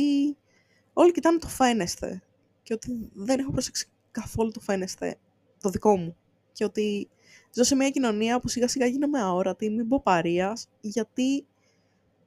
[0.94, 2.22] όλοι κοιτάνε το φαίνεσθε
[2.64, 5.18] και ότι δεν έχω προσέξει καθόλου το φαίνεσθε
[5.62, 6.16] το δικό μου
[6.52, 7.08] και ότι
[7.54, 11.46] ζω σε μια κοινωνία που σιγά σιγά γίνομαι αόρατη, μην πω παρείας, γιατί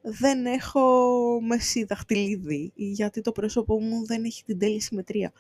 [0.03, 5.33] δεν έχω μεσή δαχτυλίδι ή γιατί το πρόσωπό μου δεν έχει την τέλεια συμμετρία.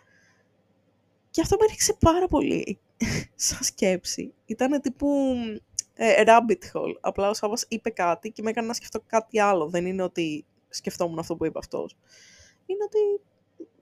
[1.31, 2.79] Και αυτό με έριξε πάρα πολύ
[3.35, 4.35] σαν σκέψη.
[4.47, 5.35] Ήταν τύπου
[5.95, 6.95] ε, rabbit hole.
[7.01, 9.69] Απλά ο Σάββας είπε κάτι και με έκανε να σκεφτώ κάτι άλλο.
[9.69, 11.97] Δεν είναι ότι σκεφτόμουν αυτό που είπε αυτός.
[12.67, 13.23] Είναι ότι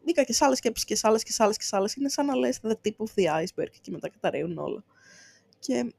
[0.05, 1.95] μπήκα και σε άλλες σκέψεις και σε άλλες και σε άλλες και σε άλλες.
[1.95, 4.85] Είναι σαν να λες the tip of the iceberg και μετά καταραίουν όλα.
[5.59, 5.93] Και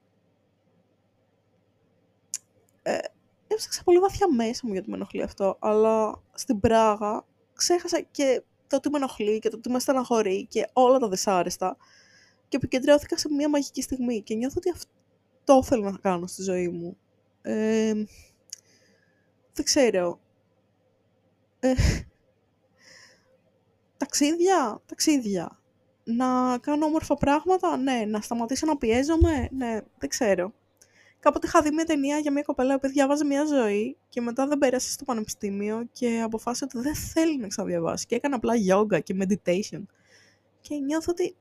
[2.81, 2.97] ε,
[3.47, 8.79] έψαξα πολύ βαθιά μέσα μου γιατί με ενοχλεί αυτό, αλλά στην Πράγα ξέχασα και το
[8.79, 11.77] τι με ενοχλεί και το τι με στεναχωρεί και όλα τα δυσάρεστα
[12.47, 16.67] και επικεντρώθηκα σε μια μαγική στιγμή και νιώθω ότι αυτό θέλω να κάνω στη ζωή
[16.69, 16.97] μου.
[17.41, 17.93] Ε,
[19.53, 20.19] δεν ξέρω.
[21.59, 21.73] Ε,
[23.97, 25.59] ταξίδια, ταξίδια.
[26.03, 28.05] Να κάνω όμορφα πράγματα, ναι.
[28.07, 29.81] Να σταματήσω να πιέζομαι, ναι.
[29.97, 30.53] Δεν ξέρω.
[31.19, 34.57] Κάποτε είχα δει μια ταινία για μια κοπέλα που διάβαζε μια ζωή και μετά δεν
[34.57, 39.15] πέρασε στο πανεπιστήμιο και αποφάσισε ότι δεν θέλει να ξαναδιαβάσει και έκανε απλά yoga και
[39.19, 39.81] meditation.
[40.61, 41.35] Και νιώθω ότι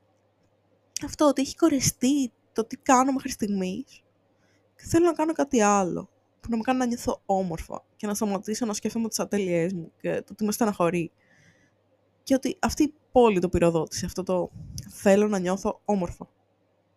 [1.05, 4.03] αυτό, ότι έχει κορεστεί το τι κάνω μέχρι στιγμής
[4.75, 6.09] και θέλω να κάνω κάτι άλλο
[6.39, 9.91] που να με κάνει να νιώθω όμορφα και να σταματήσω να σκέφτομαι τις ατέλειές μου
[10.01, 11.11] και το τι με στεναχωρεί.
[12.23, 14.51] Και ότι αυτή η πόλη το πυροδότησε, αυτό το
[14.89, 16.29] θέλω να νιώθω όμορφα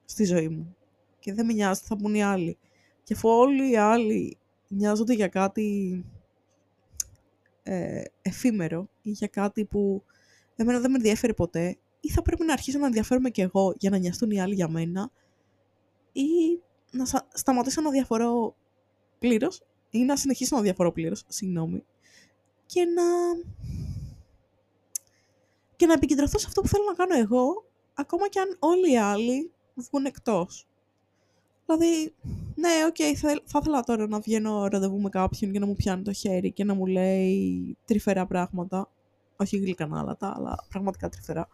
[0.05, 0.77] στη ζωή μου.
[1.19, 2.59] Και δεν με νοιάζει τι θα πούν οι άλλοι.
[3.05, 4.39] Και αφού όλοι οι άλλοι
[4.69, 6.05] νοιάζονται για κάτι
[7.63, 10.03] ε, εφήμερο ή για κάτι που
[10.57, 13.91] εμένα δεν με ενδιαφέρει ποτέ, ή θα πρέπει να αρχίσω να ενδιαφέρομαι κι εγώ για
[13.91, 15.11] να νοιαστούν οι άλλοι για μένα,
[16.13, 16.23] ή
[16.91, 18.57] να σταματήσω να αδιαφορώ
[19.19, 21.85] πλήρως, ή να συνεχίσω να αδιαφορώ πλήρως, συγγνώμη,
[22.67, 23.03] και να...
[25.77, 28.99] και να επικεντρωθώ σε αυτό που θέλω να κάνω εγώ, ακόμα κι αν όλοι οι
[28.99, 30.67] άλλοι βγουν εκτός.
[31.77, 32.15] Δηλαδή,
[32.55, 35.75] ναι, OK, okay, θα, θα ήθελα τώρα να βγαίνω ραντεβού με κάποιον και να μου
[35.75, 38.89] πιάνει το χέρι και να μου λέει τρυφερά πράγματα.
[39.37, 41.49] Όχι γλυκανάλατα, αλλά πραγματικά τρυφερά.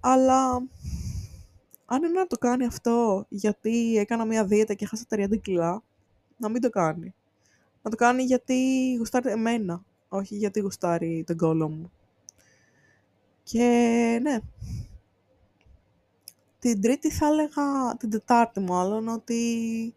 [0.00, 0.54] Αλλά
[1.86, 5.82] αν είναι να το κάνει αυτό γιατί έκανα μια δίαιτα και χάσα 30 κιλά,
[6.36, 7.14] να μην το κάνει.
[7.82, 8.54] Να το κάνει γιατί
[8.98, 11.92] γουστάρει εμένα, όχι γιατί γουστάρει τον κόλο μου.
[13.42, 14.38] Και ναι,
[16.58, 19.94] την τρίτη θα έλεγα, την τετάρτη μάλλον, ότι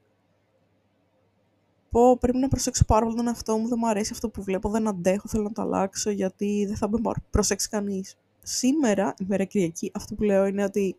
[1.90, 4.70] πω πρέπει να προσέξω πάρα πολύ τον εαυτό μου, δεν μου αρέσει αυτό που βλέπω,
[4.70, 7.00] δεν αντέχω, θέλω να το αλλάξω γιατί δεν θα με
[7.30, 8.18] προσέξει κανείς.
[8.42, 10.96] Σήμερα, ημέρα Κυριακή, αυτό που λέω είναι ότι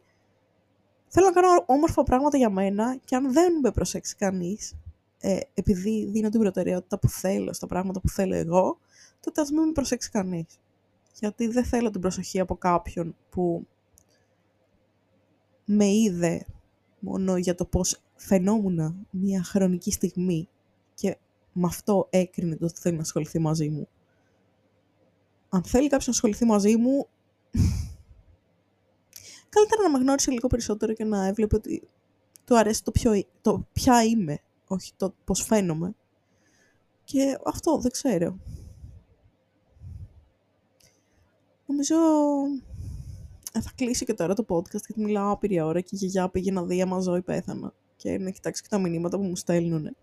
[1.08, 4.74] θέλω να κάνω όμορφα πράγματα για μένα και αν δεν με προσέξει κανείς,
[5.18, 8.78] ε, επειδή δίνω την προτεραιότητα που θέλω στα πράγματα που θέλω εγώ,
[9.20, 10.58] τότε ας μην με προσέξει κανείς.
[11.18, 13.66] Γιατί δεν θέλω την προσοχή από κάποιον που
[15.64, 16.46] με είδε
[16.98, 20.48] μόνο για το πώς φαινόμουν μια χρονική στιγμή
[20.94, 21.16] και
[21.52, 23.88] με αυτό έκρινε το ότι θέλει να ασχοληθεί μαζί μου.
[25.48, 27.08] Αν θέλει κάποιος να ασχοληθεί μαζί μου,
[29.54, 31.88] καλύτερα να με γνώρισε λίγο περισσότερο και να έβλεπε ότι
[32.44, 35.94] του αρέσει το, πιο, το ποια είμαι, όχι το πώς φαίνομαι.
[37.04, 38.38] Και αυτό δεν ξέρω.
[41.66, 42.71] Νομίζω ε,
[43.60, 46.64] θα κλείσει και τώρα το podcast γιατί μιλάω άπειρη ώρα και η γιαγιά πήγε να
[46.64, 49.96] δει άμα ζω ή πέθανα και να κοιτάξει και τα μηνύματα που μου στέλνουν.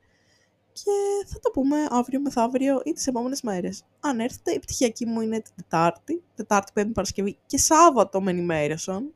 [0.71, 0.91] Και
[1.25, 3.83] θα το πούμε αύριο μεθαύριο ή τις επόμενες μέρες.
[3.99, 9.13] Αν έρθετε, η πτυχιακή μου είναι την Τετάρτη, Τετάρτη, Πέμπτη, Παρασκευή και Σάββατο με ενημέρωσαν.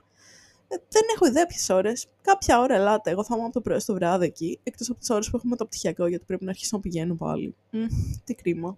[0.67, 2.07] Ε, δεν έχω ιδέα ποιες ώρες.
[2.21, 3.11] Κάποια ώρα ελάτε.
[3.11, 4.59] Εγώ θα είμαι από το πρωί στο βράδυ εκεί.
[4.63, 7.55] Εκτός από τις ώρες που έχουμε το πτυχιακό, γιατί πρέπει να αρχίσω να πηγαίνω πάλι.
[7.71, 7.87] Mm,
[8.23, 8.77] τι κρίμα.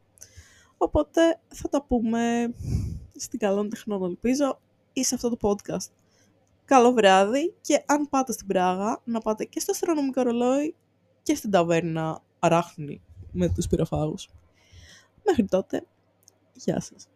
[0.78, 2.54] Οπότε θα τα πούμε
[3.16, 4.60] στην καλών τεχνών, ελπίζω,
[4.96, 5.90] ή σε αυτό το podcast.
[6.66, 10.76] Καλό βράδυ και αν πάτε στην Πράγα, να πάτε και στο αστρονομικό ρολόι
[11.24, 14.30] και στην ταβέρνα Αράχνη με τους πυροφάγους.
[15.24, 15.86] Μέχρι τότε,
[16.54, 17.08] γεια σας.